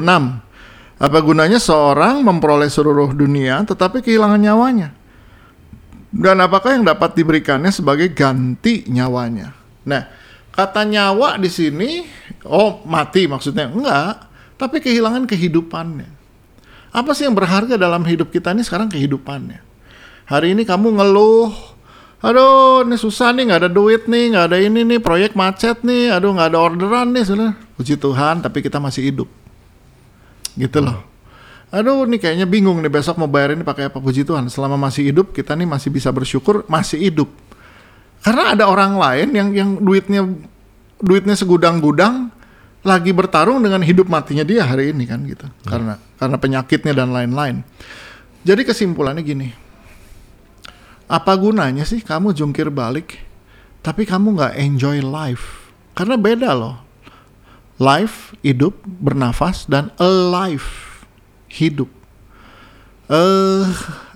Apa 0.95 1.17
gunanya 1.19 1.59
seorang 1.59 2.21
memperoleh 2.23 2.71
seluruh 2.71 3.11
dunia 3.11 3.59
tetapi 3.67 3.99
kehilangan 3.99 4.39
nyawanya? 4.39 4.95
Dan 6.11 6.43
apakah 6.43 6.75
yang 6.75 6.83
dapat 6.83 7.15
diberikannya 7.15 7.71
sebagai 7.71 8.11
ganti 8.11 8.83
nyawanya? 8.91 9.55
Nah, 9.87 10.11
kata 10.51 10.83
nyawa 10.83 11.39
di 11.39 11.47
sini 11.47 12.03
oh 12.43 12.83
mati 12.83 13.31
maksudnya 13.31 13.71
enggak, 13.71 14.27
tapi 14.59 14.83
kehilangan 14.83 15.23
kehidupannya. 15.23 16.19
Apa 16.91 17.15
sih 17.15 17.23
yang 17.23 17.35
berharga 17.39 17.79
dalam 17.79 18.03
hidup 18.03 18.27
kita 18.27 18.51
ini 18.51 18.59
sekarang 18.67 18.91
kehidupannya? 18.91 19.63
Hari 20.27 20.51
ini 20.51 20.67
kamu 20.67 20.99
ngeluh, 20.99 21.55
aduh 22.19 22.83
ini 22.83 22.99
susah 22.99 23.31
nih 23.31 23.47
nggak 23.47 23.59
ada 23.63 23.71
duit 23.71 24.11
nih, 24.11 24.35
nggak 24.35 24.45
ada 24.51 24.57
ini 24.59 24.83
nih 24.83 24.99
proyek 24.99 25.31
macet 25.31 25.79
nih, 25.87 26.11
aduh 26.11 26.35
nggak 26.35 26.51
ada 26.51 26.59
orderan 26.59 27.15
nih, 27.15 27.23
saudara. 27.23 27.55
Puji 27.79 27.95
Tuhan, 27.95 28.43
tapi 28.43 28.59
kita 28.59 28.83
masih 28.83 29.07
hidup, 29.07 29.31
gitu 30.59 30.83
loh. 30.83 31.10
Aduh, 31.71 32.03
nih 32.03 32.19
kayaknya 32.19 32.43
bingung 32.43 32.83
nih 32.83 32.91
besok 32.91 33.15
mau 33.15 33.31
bayar 33.31 33.55
ini 33.55 33.63
pakai 33.63 33.87
apa 33.87 34.03
puji 34.03 34.27
Tuhan. 34.27 34.51
Selama 34.51 34.75
masih 34.75 35.07
hidup, 35.07 35.31
kita 35.31 35.55
nih 35.55 35.63
masih 35.63 35.87
bisa 35.87 36.11
bersyukur 36.11 36.67
masih 36.67 36.99
hidup. 36.99 37.31
Karena 38.19 38.51
ada 38.51 38.67
orang 38.67 38.99
lain 38.99 39.31
yang 39.31 39.49
yang 39.55 39.69
duitnya 39.79 40.27
duitnya 40.99 41.33
segudang-gudang 41.39 42.27
lagi 42.83 43.15
bertarung 43.15 43.63
dengan 43.63 43.79
hidup 43.79 44.11
matinya 44.11 44.43
dia 44.43 44.67
hari 44.67 44.91
ini 44.91 45.07
kan 45.07 45.23
gitu. 45.23 45.47
Karena 45.63 45.95
karena 46.19 46.35
penyakitnya 46.35 46.91
dan 46.91 47.15
lain-lain. 47.15 47.63
Jadi 48.43 48.61
kesimpulannya 48.67 49.23
gini. 49.23 49.49
Apa 51.07 51.39
gunanya 51.39 51.87
sih 51.87 52.03
kamu 52.03 52.35
jungkir 52.35 52.67
balik 52.67 53.15
tapi 53.79 54.03
kamu 54.03 54.35
nggak 54.35 54.53
enjoy 54.59 54.99
life? 54.99 55.71
Karena 55.95 56.19
beda 56.19 56.51
loh. 56.51 56.77
life 57.81 58.37
hidup 58.45 58.77
bernafas 58.85 59.65
dan 59.65 59.89
alive 59.97 60.90
hidup 61.51 61.89
eh 63.11 63.67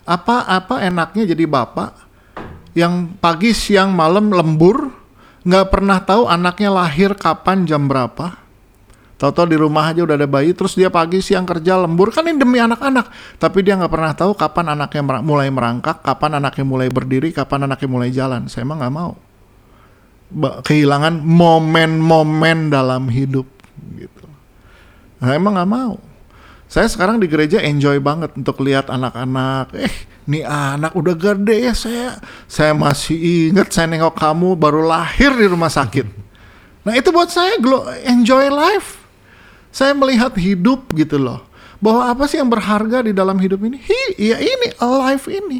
apa 0.06 0.48
apa 0.48 0.86
enaknya 0.86 1.28
jadi 1.36 1.44
bapak 1.44 1.92
yang 2.76 3.16
pagi 3.20 3.52
siang 3.52 3.92
malam 3.92 4.32
lembur 4.32 4.92
nggak 5.46 5.68
pernah 5.70 6.00
tahu 6.02 6.26
anaknya 6.26 6.70
lahir 6.72 7.14
kapan 7.14 7.68
jam 7.68 7.86
berapa 7.86 8.46
Tahu-tahu 9.16 9.48
di 9.48 9.56
rumah 9.56 9.96
aja 9.96 10.04
udah 10.04 10.20
ada 10.20 10.28
bayi, 10.28 10.52
terus 10.52 10.76
dia 10.76 10.92
pagi 10.92 11.24
siang 11.24 11.48
kerja 11.48 11.80
lembur 11.80 12.12
kan 12.12 12.28
ini 12.28 12.36
demi 12.36 12.60
anak-anak. 12.60 13.40
Tapi 13.40 13.64
dia 13.64 13.80
nggak 13.80 13.88
pernah 13.88 14.12
tahu 14.12 14.36
kapan 14.36 14.76
anaknya 14.76 15.24
mulai 15.24 15.48
merangkak, 15.48 16.04
kapan 16.04 16.44
anaknya 16.44 16.68
mulai 16.68 16.92
berdiri, 16.92 17.32
kapan 17.32 17.64
anaknya 17.64 17.88
mulai 17.88 18.12
jalan. 18.12 18.52
Saya 18.52 18.68
emang 18.68 18.84
nggak 18.84 18.92
mau 18.92 19.16
kehilangan 20.66 21.22
momen-momen 21.22 22.74
dalam 22.74 23.08
hidup 23.08 23.46
gitu. 23.96 24.26
Nah, 25.22 25.32
emang 25.32 25.56
nggak 25.56 25.72
mau. 25.72 25.96
Saya 26.66 26.90
sekarang 26.90 27.22
di 27.22 27.30
gereja 27.30 27.62
enjoy 27.62 28.02
banget 28.02 28.34
untuk 28.34 28.60
lihat 28.66 28.90
anak-anak. 28.90 29.72
Eh, 29.78 29.96
nih 30.26 30.44
anak 30.44 30.98
udah 30.98 31.14
gede 31.14 31.70
ya 31.70 31.74
saya. 31.78 32.18
Saya 32.50 32.74
masih 32.74 33.16
ingat 33.54 33.70
saya 33.70 33.86
nengok 33.86 34.18
kamu 34.18 34.58
baru 34.58 34.82
lahir 34.82 35.32
di 35.38 35.46
rumah 35.46 35.70
sakit. 35.70 36.10
Nah 36.86 36.94
itu 36.98 37.10
buat 37.14 37.30
saya 37.30 37.58
enjoy 38.06 38.50
life. 38.50 39.02
Saya 39.70 39.94
melihat 39.94 40.34
hidup 40.38 40.90
gitu 40.94 41.22
loh. 41.22 41.46
Bahwa 41.78 42.08
apa 42.10 42.26
sih 42.26 42.42
yang 42.42 42.50
berharga 42.50 43.06
di 43.06 43.14
dalam 43.14 43.38
hidup 43.38 43.62
ini? 43.62 43.78
Hi, 43.78 44.04
ya 44.18 44.38
ini, 44.42 44.74
alive 44.80 45.26
ini. 45.30 45.60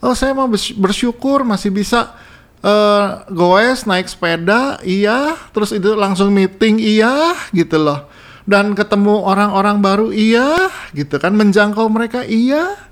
Oh 0.00 0.16
saya 0.16 0.32
mau 0.32 0.48
bers- 0.48 0.74
bersyukur 0.74 1.44
masih 1.44 1.70
bisa 1.70 2.14
eh 2.62 3.06
goes 3.30 3.84
naik 3.84 4.06
sepeda, 4.06 4.78
iya. 4.86 5.34
Terus 5.50 5.74
itu 5.74 5.92
langsung 5.98 6.30
meeting, 6.30 6.78
iya 6.78 7.34
gitu 7.50 7.76
loh. 7.76 8.06
Dan 8.42 8.74
ketemu 8.74 9.22
orang-orang 9.22 9.78
baru, 9.78 10.06
iya 10.10 10.70
gitu 10.92 11.18
kan. 11.22 11.34
Menjangkau 11.34 11.86
mereka, 11.86 12.26
iya. 12.26 12.90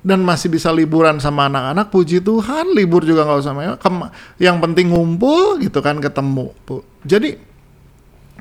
Dan 0.00 0.24
masih 0.24 0.48
bisa 0.48 0.72
liburan 0.72 1.20
sama 1.20 1.52
anak-anak 1.52 1.92
puji 1.92 2.24
Tuhan. 2.24 2.72
Libur 2.72 3.04
juga 3.04 3.28
nggak 3.28 3.40
usah 3.44 3.52
mewah 3.52 3.76
Kem- 3.76 4.10
yang 4.40 4.56
penting 4.56 4.88
ngumpul 4.88 5.60
gitu 5.60 5.84
kan 5.84 6.00
ketemu 6.00 6.56
Bu. 6.64 6.80
jadi 7.04 7.36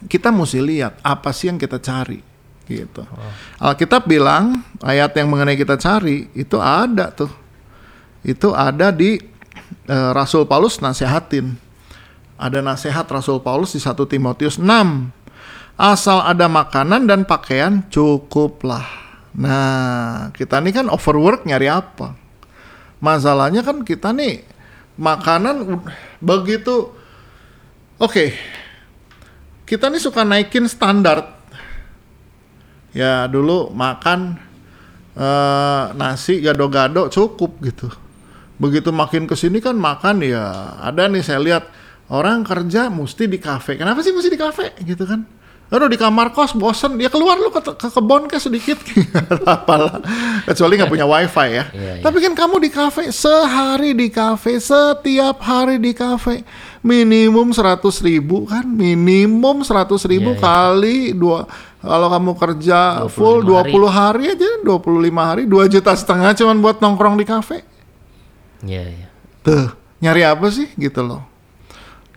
kita 0.07 0.31
mesti 0.31 0.63
lihat 0.63 1.03
apa 1.03 1.35
sih 1.35 1.51
yang 1.51 1.59
kita 1.59 1.75
cari 1.83 2.23
gitu. 2.63 3.03
Alkitab 3.59 4.07
bilang 4.07 4.63
ayat 4.79 5.11
yang 5.19 5.27
mengenai 5.27 5.59
kita 5.59 5.75
cari 5.75 6.31
itu 6.31 6.55
ada 6.55 7.11
tuh. 7.11 7.27
Itu 8.23 8.55
ada 8.55 8.95
di 8.95 9.19
eh, 9.91 10.11
Rasul 10.15 10.47
Paulus 10.47 10.79
nasihatin 10.79 11.59
ada 12.39 12.63
nasihat 12.63 13.03
Rasul 13.11 13.43
Paulus 13.43 13.75
di 13.75 13.83
1 13.83 13.99
Timotius 14.07 14.55
6 14.55 15.18
asal 15.79 16.19
ada 16.19 16.51
makanan 16.51 17.07
dan 17.07 17.23
pakaian 17.23 17.87
cukuplah 17.87 18.99
Nah, 19.39 20.33
kita 20.33 20.57
nih 20.59 20.73
kan 20.73 20.85
overwork 20.89 21.45
nyari 21.45 21.69
apa? 21.69 22.17
Masalahnya 22.99 23.63
kan 23.63 23.85
kita 23.87 24.11
nih 24.11 24.43
makanan 24.99 25.79
begitu 26.19 26.91
Oke. 27.99 28.31
Kita 29.67 29.91
nih 29.91 29.99
suka 29.99 30.23
naikin 30.23 30.65
standar. 30.71 31.35
Ya, 32.95 33.27
dulu 33.27 33.69
makan 33.75 34.39
eh, 35.19 35.83
nasi 35.93 36.39
gado-gado 36.39 37.11
cukup 37.11 37.59
gitu. 37.61 37.91
Begitu 38.55 38.89
makin 38.95 39.27
ke 39.27 39.35
sini 39.35 39.59
kan 39.59 39.75
makan 39.75 40.23
ya 40.23 40.79
ada 40.79 41.11
nih 41.11 41.23
saya 41.23 41.39
lihat 41.43 41.63
orang 42.07 42.47
kerja 42.47 42.87
mesti 42.87 43.27
di 43.27 43.35
kafe. 43.35 43.75
Kenapa 43.75 43.99
sih 43.99 44.15
mesti 44.15 44.31
di 44.31 44.39
kafe 44.39 44.73
gitu 44.87 45.03
kan? 45.03 45.27
Aduh 45.69 45.85
di 45.85 46.01
kamar 46.01 46.33
kos 46.33 46.57
bosen, 46.57 46.97
dia 46.97 47.13
keluar 47.13 47.37
lu 47.37 47.53
ke, 47.53 47.61
ke 47.61 47.87
kebon 47.93 48.25
ke 48.25 48.41
sedikit, 48.41 48.81
apalah. 49.45 50.01
Kecuali 50.49 50.81
nggak 50.81 50.89
punya 50.89 51.05
wifi 51.05 51.45
ya. 51.45 51.65
Iya, 51.69 51.93
iya. 52.01 52.01
Tapi 52.01 52.17
kan 52.25 52.33
kamu 52.33 52.57
di 52.57 52.69
kafe 52.73 53.13
sehari 53.13 53.93
di 53.93 54.09
kafe, 54.09 54.57
setiap 54.57 55.37
hari 55.45 55.77
di 55.77 55.93
kafe 55.93 56.41
minimum 56.81 57.53
100 57.53 57.85
ribu 58.01 58.49
kan, 58.49 58.65
minimum 58.65 59.61
100 59.61 60.09
ribu 60.09 60.33
Iya, 60.33 60.41
iya. 60.41 60.41
kali 60.41 60.97
dua. 61.13 61.45
Kalau 61.85 62.07
kamu 62.17 62.31
kerja 62.33 62.79
25 63.05 63.13
full 63.13 63.37
20 63.45 63.87
hari. 63.93 64.25
hari. 64.25 64.33
aja, 64.33 64.49
25 64.65 65.21
hari, 65.21 65.43
2 65.45 65.69
juta 65.69 65.93
setengah 65.93 66.33
cuman 66.33 66.57
buat 66.65 66.81
nongkrong 66.81 67.13
di 67.13 67.29
kafe. 67.29 67.61
Iya, 68.65 68.83
iya. 68.89 69.07
Tuh, 69.45 69.69
nyari 70.01 70.25
apa 70.25 70.49
sih 70.49 70.65
gitu 70.81 71.05
loh. 71.05 71.21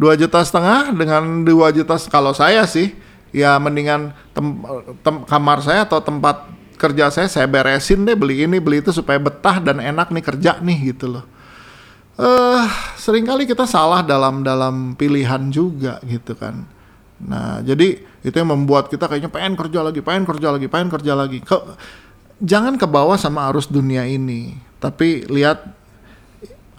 2 0.01 0.17
juta 0.17 0.41
setengah 0.41 0.89
dengan 0.97 1.45
2 1.45 1.77
juta 1.77 2.01
kalau 2.09 2.33
saya 2.33 2.65
sih 2.65 2.97
ya 3.33 3.57
mendingan 3.57 4.13
tem- 4.37 4.61
tem- 5.01 5.25
kamar 5.25 5.65
saya 5.65 5.89
atau 5.89 5.99
tempat 6.05 6.53
kerja 6.77 7.09
saya 7.09 7.27
saya 7.27 7.49
beresin 7.49 8.05
deh 8.05 8.15
beli 8.15 8.45
ini 8.45 8.61
beli 8.61 8.85
itu 8.85 8.93
supaya 8.93 9.17
betah 9.17 9.59
dan 9.59 9.81
enak 9.81 10.13
nih 10.13 10.25
kerja 10.25 10.61
nih 10.61 10.95
gitu 10.95 11.19
loh. 11.19 11.25
Eh 12.21 12.65
sering 13.01 13.25
kali 13.25 13.49
kita 13.49 13.65
salah 13.65 14.05
dalam 14.05 14.45
dalam 14.45 14.95
pilihan 14.95 15.49
juga 15.49 15.97
gitu 16.05 16.37
kan. 16.37 16.69
Nah, 17.23 17.63
jadi 17.63 18.03
itu 18.03 18.35
yang 18.35 18.51
membuat 18.51 18.91
kita 18.91 19.07
kayaknya 19.07 19.31
pengen 19.31 19.55
kerja 19.55 19.81
lagi, 19.81 20.01
pengen 20.03 20.25
kerja 20.27 20.49
lagi, 20.51 20.67
pengen 20.67 20.89
kerja 20.91 21.13
lagi. 21.15 21.39
Ke- 21.39 21.79
jangan 22.43 22.75
ke 22.75 22.85
bawah 22.85 23.15
sama 23.15 23.47
arus 23.55 23.71
dunia 23.71 24.03
ini, 24.03 24.59
tapi 24.83 25.23
lihat 25.31 25.63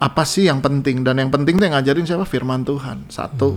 apa 0.04 0.28
sih 0.28 0.52
yang 0.52 0.60
penting 0.60 1.08
dan 1.08 1.16
yang 1.16 1.32
penting 1.32 1.56
tuh 1.56 1.64
yang 1.64 1.80
ngajarin 1.80 2.04
siapa 2.04 2.28
firman 2.28 2.68
Tuhan 2.68 3.08
satu 3.08 3.56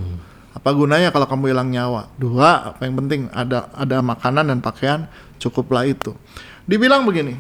apa 0.57 0.69
gunanya 0.73 1.13
kalau 1.13 1.29
kamu 1.29 1.53
hilang 1.53 1.69
nyawa 1.69 2.09
dua 2.17 2.73
apa 2.73 2.89
yang 2.89 2.97
penting 3.05 3.29
ada 3.29 3.69
ada 3.77 4.01
makanan 4.01 4.49
dan 4.49 4.59
pakaian 4.65 5.05
cukuplah 5.37 5.85
itu 5.85 6.17
dibilang 6.65 7.05
begini 7.05 7.37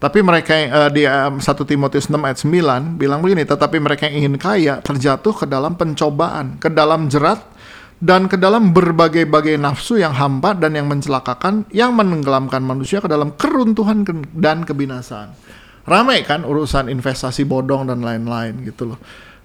tapi 0.00 0.24
mereka 0.24 0.56
eh, 0.56 0.90
di 0.96 1.04
eh, 1.04 1.28
1 1.28 1.44
Timotius 1.44 2.08
6 2.08 2.16
ayat 2.16 2.40
9 2.40 2.96
bilang 2.96 3.20
begini, 3.20 3.44
tetapi 3.44 3.76
mereka 3.76 4.08
yang 4.08 4.24
ingin 4.24 4.40
kaya 4.40 4.74
terjatuh 4.80 5.44
ke 5.44 5.44
dalam 5.44 5.76
pencobaan, 5.76 6.56
ke 6.56 6.72
dalam 6.72 7.12
jerat 7.12 7.44
dan 8.00 8.24
ke 8.24 8.40
dalam 8.40 8.72
berbagai-bagai 8.72 9.60
nafsu 9.60 10.00
yang 10.00 10.16
hampa 10.16 10.56
dan 10.56 10.72
yang 10.72 10.88
mencelakakan, 10.88 11.68
yang 11.68 11.92
menenggelamkan 11.92 12.64
manusia 12.64 13.04
ke 13.04 13.12
dalam 13.12 13.36
keruntuhan 13.36 14.00
ke- 14.08 14.24
dan 14.32 14.64
kebinasaan. 14.64 15.36
Ramai 15.84 16.24
kan 16.24 16.48
urusan 16.48 16.88
investasi 16.88 17.44
bodong 17.44 17.92
dan 17.92 18.00
lain-lain 18.00 18.56
gitu 18.64 18.96
loh. 18.96 18.98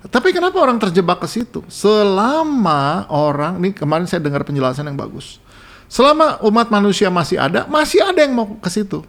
Tapi 0.06 0.30
kenapa 0.34 0.62
orang 0.62 0.78
terjebak 0.78 1.24
ke 1.24 1.28
situ? 1.30 1.66
Selama 1.66 3.10
orang, 3.10 3.58
nih 3.58 3.74
kemarin 3.74 4.06
saya 4.06 4.22
dengar 4.22 4.46
penjelasan 4.46 4.86
yang 4.86 4.98
bagus. 4.98 5.42
Selama 5.86 6.42
umat 6.46 6.70
manusia 6.70 7.10
masih 7.10 7.38
ada, 7.38 7.66
masih 7.70 8.02
ada 8.02 8.20
yang 8.22 8.34
mau 8.34 8.46
ke 8.58 8.70
situ. 8.70 9.06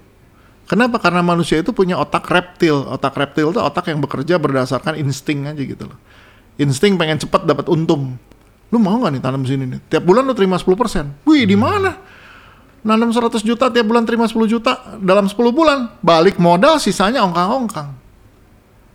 Kenapa? 0.66 0.98
Karena 0.98 1.22
manusia 1.22 1.62
itu 1.62 1.70
punya 1.70 1.94
otak 1.94 2.26
reptil. 2.26 2.90
Otak 2.90 3.14
reptil 3.14 3.54
itu 3.54 3.60
otak 3.62 3.86
yang 3.86 4.02
bekerja 4.02 4.34
berdasarkan 4.36 4.98
insting 4.98 5.46
aja 5.46 5.62
gitu 5.62 5.86
loh. 5.86 5.98
Insting 6.58 6.98
pengen 6.98 7.22
cepat 7.22 7.46
dapat 7.46 7.70
untung. 7.70 8.18
Lu 8.74 8.82
mau 8.82 8.98
nggak 8.98 9.12
nih 9.14 9.22
tanam 9.22 9.46
sini 9.46 9.64
nih? 9.68 9.80
Tiap 9.86 10.02
bulan 10.02 10.26
lu 10.26 10.34
terima 10.34 10.58
10%. 10.58 11.22
Wih, 11.22 11.46
di 11.46 11.54
mana? 11.54 12.02
Nanam 12.82 13.14
100 13.14 13.42
juta 13.46 13.70
tiap 13.70 13.86
bulan 13.86 14.02
terima 14.06 14.26
10 14.26 14.46
juta 14.46 14.98
dalam 14.98 15.30
10 15.30 15.38
bulan. 15.54 16.02
Balik 16.02 16.38
modal 16.42 16.82
sisanya 16.82 17.22
ongkang-ongkang. 17.22 18.05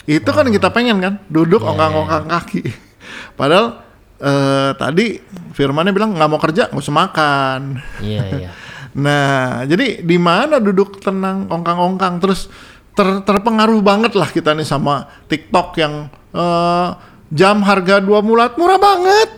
Itu 0.09 0.29
kan 0.33 0.49
kita 0.49 0.73
pengen 0.73 0.97
kan, 0.97 1.13
duduk 1.29 1.61
Iya, 1.61 1.69
ongkang-ongkang 1.75 2.25
kaki. 2.29 2.63
Padahal 3.39 3.81
eh, 4.17 4.71
tadi 4.77 5.05
firmannya 5.53 5.93
bilang 5.93 6.17
nggak 6.17 6.29
mau 6.29 6.41
kerja, 6.41 6.69
nggak 6.73 6.81
usah 6.81 6.95
makan. 6.95 7.61
Iya, 8.01 8.21
iya. 8.41 8.49
Nah, 8.91 9.63
jadi 9.63 10.03
di 10.03 10.17
mana 10.19 10.59
duduk 10.59 10.99
tenang 10.99 11.47
ongkang-ongkang 11.47 12.19
terus 12.19 12.51
ter- 12.91 13.23
terpengaruh 13.23 13.79
banget 13.79 14.19
lah 14.19 14.27
kita 14.27 14.51
nih 14.51 14.67
sama 14.67 15.07
TikTok 15.31 15.79
yang 15.79 16.11
eh, 16.35 16.89
jam 17.31 17.63
harga 17.63 18.03
2 18.03 18.11
mulat 18.25 18.59
murah 18.59 18.79
banget. 18.81 19.29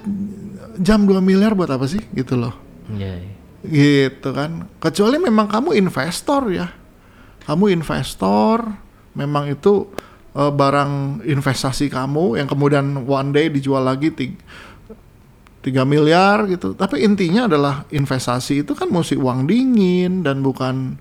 Jam 0.82 1.06
2 1.06 1.22
miliar 1.22 1.54
buat 1.54 1.70
apa 1.70 1.86
sih 1.86 2.02
gitu 2.18 2.34
loh. 2.34 2.56
Iya, 2.90 3.22
iya. 3.22 3.32
Gitu 3.64 4.30
kan. 4.34 4.66
Kecuali 4.82 5.22
memang 5.22 5.46
kamu 5.46 5.78
investor 5.78 6.50
ya. 6.50 6.68
Kamu 7.44 7.70
investor, 7.70 8.64
memang 9.14 9.52
itu 9.52 9.92
eh, 10.34 10.52
barang 10.52 11.24
investasi 11.26 11.90
kamu 11.90 12.42
yang 12.42 12.48
kemudian 12.50 13.06
one 13.06 13.30
day 13.32 13.50
dijual 13.50 13.82
lagi 13.86 14.10
ting- 14.14 14.40
3 15.64 15.88
miliar 15.88 16.44
gitu. 16.52 16.76
Tapi 16.76 17.08
intinya 17.08 17.48
adalah 17.48 17.88
investasi 17.88 18.68
itu 18.68 18.76
kan 18.76 18.92
mesti 18.92 19.16
uang 19.16 19.48
dingin 19.48 20.20
dan 20.20 20.44
bukan 20.44 21.00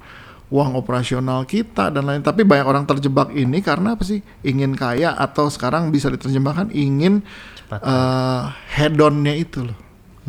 uang 0.55 0.79
operasional 0.79 1.43
kita 1.43 1.91
dan 1.91 2.07
lain. 2.07 2.23
Tapi 2.23 2.47
banyak 2.47 2.67
orang 2.69 2.85
terjebak 2.87 3.35
ini 3.35 3.59
karena 3.59 3.99
apa 3.99 4.07
sih? 4.07 4.23
Ingin 4.47 4.79
kaya 4.79 5.19
atau 5.19 5.51
sekarang 5.51 5.91
bisa 5.91 6.07
diterjemahkan 6.15 6.71
ingin 6.71 7.27
Cepat. 7.59 7.81
eh 7.83 8.43
hedonnya 8.79 9.35
itu 9.35 9.67
loh. 9.67 9.79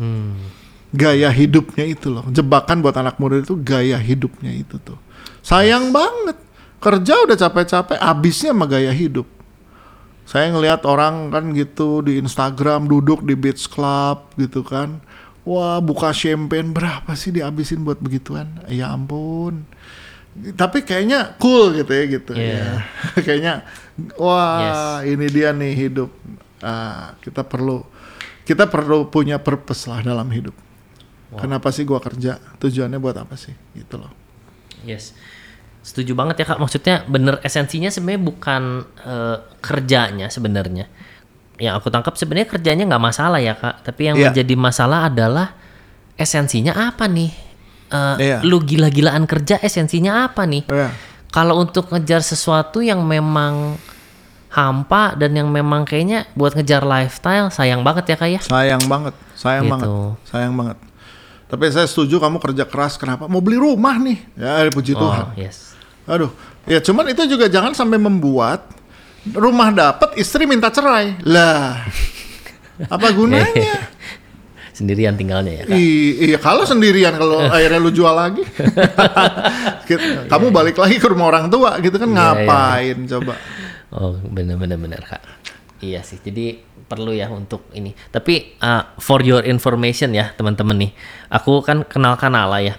Hmm. 0.02 0.34
Gaya 0.90 1.30
hidupnya 1.30 1.86
itu 1.86 2.10
loh. 2.10 2.26
Jebakan 2.26 2.82
buat 2.82 2.98
anak 2.98 3.22
muda 3.22 3.38
itu 3.38 3.54
gaya 3.62 4.00
hidupnya 4.02 4.50
itu 4.50 4.82
tuh. 4.82 4.98
Sayang 5.46 5.94
banget. 5.94 6.40
Kerja 6.84 7.14
udah 7.24 7.36
capek-capek, 7.40 7.96
habisnya 7.96 8.52
sama 8.52 8.68
gaya 8.68 8.92
hidup. 8.92 9.24
Saya 10.28 10.52
ngelihat 10.52 10.84
orang 10.84 11.32
kan 11.32 11.52
gitu 11.56 12.04
di 12.04 12.20
Instagram 12.20 12.84
duduk 12.88 13.24
di 13.24 13.32
beach 13.32 13.68
club 13.72 14.28
gitu 14.36 14.60
kan. 14.60 15.00
Wah, 15.44 15.80
buka 15.80 16.12
champagne 16.12 16.72
berapa 16.72 17.12
sih 17.16 17.32
dihabisin 17.32 17.84
buat 17.84 18.00
begituan? 18.00 18.48
Ya 18.68 18.92
ampun. 18.92 19.64
Tapi 20.56 20.84
kayaknya 20.84 21.36
cool 21.40 21.72
gitu 21.76 21.92
ya 21.92 22.04
gitu 22.08 22.32
Iya. 22.36 22.52
ya. 22.52 22.72
kayaknya 23.24 23.54
wah, 24.20 25.00
ini 25.04 25.28
dia 25.28 25.52
nih 25.56 25.72
hidup. 25.88 26.10
Ah, 26.64 27.16
kita 27.20 27.44
perlu 27.44 27.84
kita 28.44 28.68
perlu 28.68 29.08
punya 29.08 29.40
purpose 29.40 29.88
lah 29.88 30.04
dalam 30.04 30.28
hidup. 30.32 30.56
Kenapa 31.34 31.72
sih 31.74 31.82
gua 31.82 31.98
kerja? 31.98 32.38
Tujuannya 32.62 33.00
buat 33.02 33.16
apa 33.18 33.34
sih? 33.34 33.52
Gitu 33.74 33.98
loh. 33.98 34.12
Yes. 34.86 35.12
Setuju 35.84 36.16
banget 36.16 36.40
ya 36.40 36.46
Kak. 36.48 36.58
Maksudnya 36.58 37.04
bener 37.04 37.44
esensinya 37.44 37.92
sebenarnya 37.92 38.22
bukan 38.24 38.62
eh, 39.04 39.36
kerjanya 39.60 40.32
sebenarnya. 40.32 40.88
Yang 41.60 41.74
aku 41.78 41.88
tangkap 41.92 42.16
sebenarnya 42.16 42.48
kerjanya 42.48 42.84
nggak 42.88 43.04
masalah 43.04 43.38
ya 43.38 43.52
Kak. 43.54 43.84
Tapi 43.84 44.00
yang 44.08 44.16
Iya. 44.16 44.32
menjadi 44.32 44.54
masalah 44.56 45.06
adalah 45.06 45.52
esensinya 46.16 46.72
apa 46.88 47.04
nih? 47.04 47.30
Eh, 47.92 48.16
Iya. 48.18 48.38
Lu 48.42 48.58
gila-gilaan 48.58 49.28
kerja 49.28 49.60
esensinya 49.60 50.24
apa 50.24 50.48
nih? 50.48 50.64
Ya. 50.66 50.88
Kalau 51.28 51.60
untuk 51.60 51.92
ngejar 51.92 52.24
sesuatu 52.24 52.80
yang 52.80 53.04
memang 53.04 53.76
hampa 54.48 55.18
dan 55.18 55.34
yang 55.34 55.50
memang 55.50 55.82
kayaknya 55.82 56.30
buat 56.32 56.54
ngejar 56.54 56.86
lifestyle 56.86 57.50
sayang 57.50 57.82
banget 57.82 58.14
ya 58.14 58.16
Kak 58.16 58.30
ya. 58.30 58.40
Sayang 58.40 58.86
banget, 58.86 59.14
sayang 59.34 59.66
Gitu. 59.66 59.72
banget, 59.74 59.88
sayang 60.30 60.54
banget. 60.54 60.78
Tapi 61.44 61.64
saya 61.70 61.86
setuju 61.86 62.18
kamu 62.18 62.38
kerja 62.38 62.64
keras. 62.64 62.94
Kenapa? 62.94 63.26
Mau 63.26 63.42
beli 63.42 63.58
rumah 63.58 63.98
nih. 63.98 64.18
Ya, 64.34 64.64
puji 64.70 64.94
Tuhan. 64.94 65.26
Oh, 65.28 65.34
yes. 65.34 65.73
Aduh, 66.04 66.30
ya 66.64 66.78
cuman 66.78 67.08
itu 67.08 67.24
juga 67.26 67.48
jangan 67.48 67.72
sampai 67.72 67.96
membuat 67.96 68.68
rumah 69.32 69.72
dapat 69.72 70.14
istri 70.14 70.44
minta 70.44 70.68
cerai. 70.68 71.16
Lah, 71.24 71.80
apa 72.86 73.08
gunanya? 73.10 73.88
Sendirian 74.74 75.14
tinggalnya 75.14 75.62
ya 75.62 75.64
Kak. 75.64 75.76
Iya, 75.78 76.38
kalau 76.42 76.66
sendirian 76.66 77.14
kalau 77.14 77.46
akhirnya 77.54 77.78
lu 77.78 77.88
jual 77.88 78.10
lagi, 78.10 78.42
Kit- 79.86 80.26
kamu 80.26 80.50
balik 80.50 80.76
lagi 80.76 80.98
ke 80.98 81.06
rumah 81.06 81.30
orang 81.30 81.46
tua 81.46 81.78
gitu 81.78 81.94
kan 81.94 82.10
Iya, 82.10 82.14
iya. 82.14 82.24
ngapain 82.42 82.96
coba? 83.06 83.34
Oh 83.94 84.18
bener 84.18 84.58
bener 84.58 84.74
bener 84.74 84.98
kak. 85.00 85.22
Iya 85.78 86.02
sih. 86.02 86.18
Jadi 86.18 86.58
perlu 86.84 87.14
ya 87.14 87.30
untuk 87.30 87.70
ini. 87.70 87.94
Tapi 88.10 88.58
uh, 88.58 88.98
for 88.98 89.22
your 89.22 89.46
information 89.46 90.10
ya 90.10 90.34
teman-teman 90.34 90.74
nih. 90.74 90.92
Aku 91.30 91.62
kan 91.62 91.86
kenal 91.86 92.18
Kanala 92.18 92.58
ya. 92.58 92.74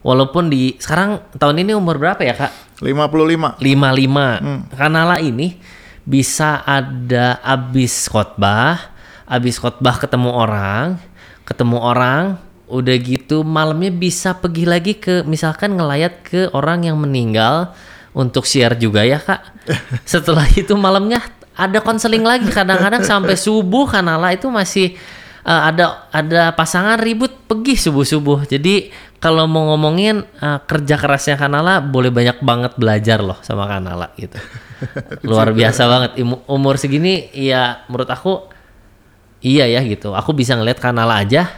Walaupun 0.00 0.48
di 0.48 0.80
sekarang 0.80 1.20
tahun 1.36 1.60
ini 1.66 1.76
umur 1.76 2.00
berapa 2.00 2.20
ya 2.24 2.32
kak? 2.32 2.80
55. 2.80 3.60
55. 3.60 4.72
Kanala 4.72 5.20
ini 5.20 5.60
bisa 6.08 6.64
ada 6.64 7.36
abis 7.44 8.08
khotbah, 8.08 8.96
abis 9.28 9.60
khotbah 9.60 10.00
ketemu 10.00 10.32
orang, 10.32 10.96
ketemu 11.44 11.76
orang, 11.76 12.40
udah 12.70 12.96
gitu 12.96 13.44
malamnya 13.44 13.92
bisa 13.92 14.32
pergi 14.38 14.64
lagi 14.64 14.96
ke 14.96 15.26
misalkan 15.28 15.76
ngelayat 15.76 16.24
ke 16.24 16.40
orang 16.56 16.88
yang 16.88 16.96
meninggal 16.96 17.76
untuk 18.16 18.48
share 18.48 18.78
juga 18.80 19.04
ya 19.04 19.20
kak. 19.20 19.68
Setelah 20.08 20.48
itu 20.56 20.72
malamnya 20.78 21.20
ada 21.52 21.84
konseling 21.84 22.24
lagi 22.24 22.48
kadang-kadang 22.48 23.04
sampai 23.04 23.36
subuh 23.36 23.84
Kanala 23.84 24.32
itu 24.32 24.48
masih 24.48 24.96
uh, 25.44 25.68
ada 25.68 26.08
ada 26.08 26.42
pasangan 26.56 26.96
ribut 26.96 27.34
pergi 27.44 27.76
subuh-subuh. 27.76 28.48
Jadi 28.48 28.88
kalau 29.20 29.44
mau 29.44 29.68
ngomongin 29.72 30.24
uh, 30.40 30.64
kerja 30.64 30.96
kerasnya 30.96 31.36
Kanala 31.36 31.84
boleh 31.84 32.08
banyak 32.08 32.40
banget 32.40 32.72
belajar 32.80 33.20
loh 33.20 33.36
sama 33.44 33.68
Kanala 33.68 34.16
gitu. 34.16 34.40
Luar 35.28 35.52
biasa 35.52 35.84
banget 35.84 36.10
umur 36.48 36.80
segini 36.80 37.28
ya 37.36 37.84
menurut 37.92 38.08
aku 38.08 38.48
iya 39.44 39.68
ya 39.68 39.84
gitu. 39.84 40.16
Aku 40.16 40.32
bisa 40.32 40.56
ngeliat 40.56 40.80
Kanala 40.80 41.20
aja 41.20 41.52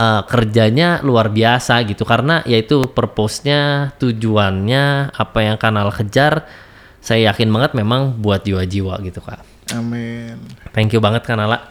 uh, 0.00 0.24
kerjanya 0.24 1.04
luar 1.04 1.28
biasa 1.28 1.84
gitu 1.84 2.08
karena 2.08 2.40
yaitu 2.48 2.88
purpose-nya, 2.88 3.92
tujuannya, 4.00 5.12
apa 5.12 5.38
yang 5.44 5.60
Kanala 5.60 5.92
kejar 5.92 6.48
saya 7.04 7.30
yakin 7.30 7.52
banget 7.52 7.76
memang 7.76 8.16
buat 8.16 8.42
jiwa-jiwa 8.42 8.96
gitu 9.04 9.20
Kak. 9.20 9.44
Amin. 9.76 10.40
Thank 10.72 10.96
you 10.96 11.04
banget 11.04 11.28
Kanala. 11.28 11.68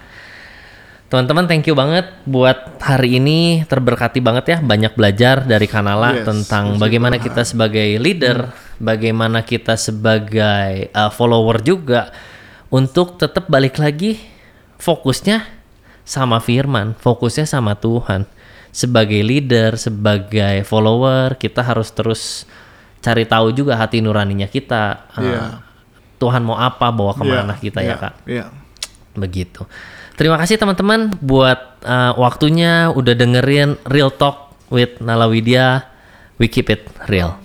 Teman-teman 1.07 1.47
thank 1.47 1.63
you 1.63 1.71
banget 1.71 2.03
buat 2.27 2.83
hari 2.83 3.15
ini 3.15 3.63
terberkati 3.63 4.19
banget 4.19 4.45
ya 4.51 4.57
banyak 4.59 4.91
belajar 4.91 5.47
dari 5.47 5.63
Kanala 5.63 6.11
Yes, 6.19 6.27
tentang 6.27 6.75
bagaimana 6.75 7.15
Tuhan. 7.15 7.25
kita 7.31 7.41
sebagai 7.47 7.87
leader, 7.95 8.51
bagaimana 8.75 9.39
kita 9.39 9.79
sebagai 9.79 10.91
uh, 10.91 11.07
follower 11.07 11.63
juga 11.63 12.11
untuk 12.67 13.15
tetap 13.15 13.47
balik 13.47 13.79
lagi 13.79 14.19
fokusnya 14.83 15.47
sama 16.03 16.43
firman, 16.43 16.91
fokusnya 16.99 17.47
sama 17.47 17.79
Tuhan. 17.79 18.27
Sebagai 18.75 19.23
leader, 19.23 19.79
sebagai 19.79 20.67
follower, 20.67 21.39
kita 21.39 21.63
harus 21.63 21.87
terus 21.95 22.43
cari 22.99 23.23
tahu 23.23 23.55
juga 23.55 23.79
hati 23.79 24.03
nuraninya 24.03 24.51
kita. 24.51 25.07
uh, 25.15 25.23
Iya. 25.23 25.43
Tuhan 26.19 26.43
mau 26.43 26.59
apa, 26.59 26.91
bawa 26.91 27.15
ke 27.15 27.23
mana 27.23 27.55
Iya, 27.55 27.63
kita 27.63 27.79
iya, 27.79 27.89
ya 27.89 27.95
kak 27.95 28.13
Iya. 28.27 28.45
begitu. 29.15 29.63
Terima 30.17 30.33
kasih 30.33 30.57
teman-teman 30.57 31.13
buat 31.21 31.77
uh, 31.85 32.17
waktunya 32.17 32.89
udah 32.89 33.13
dengerin 33.13 33.77
Real 33.85 34.09
Talk 34.09 34.49
with 34.73 34.97
Nala 34.97 35.29
Widya. 35.29 35.85
We 36.41 36.49
keep 36.49 36.73
it 36.73 36.89
real. 37.05 37.37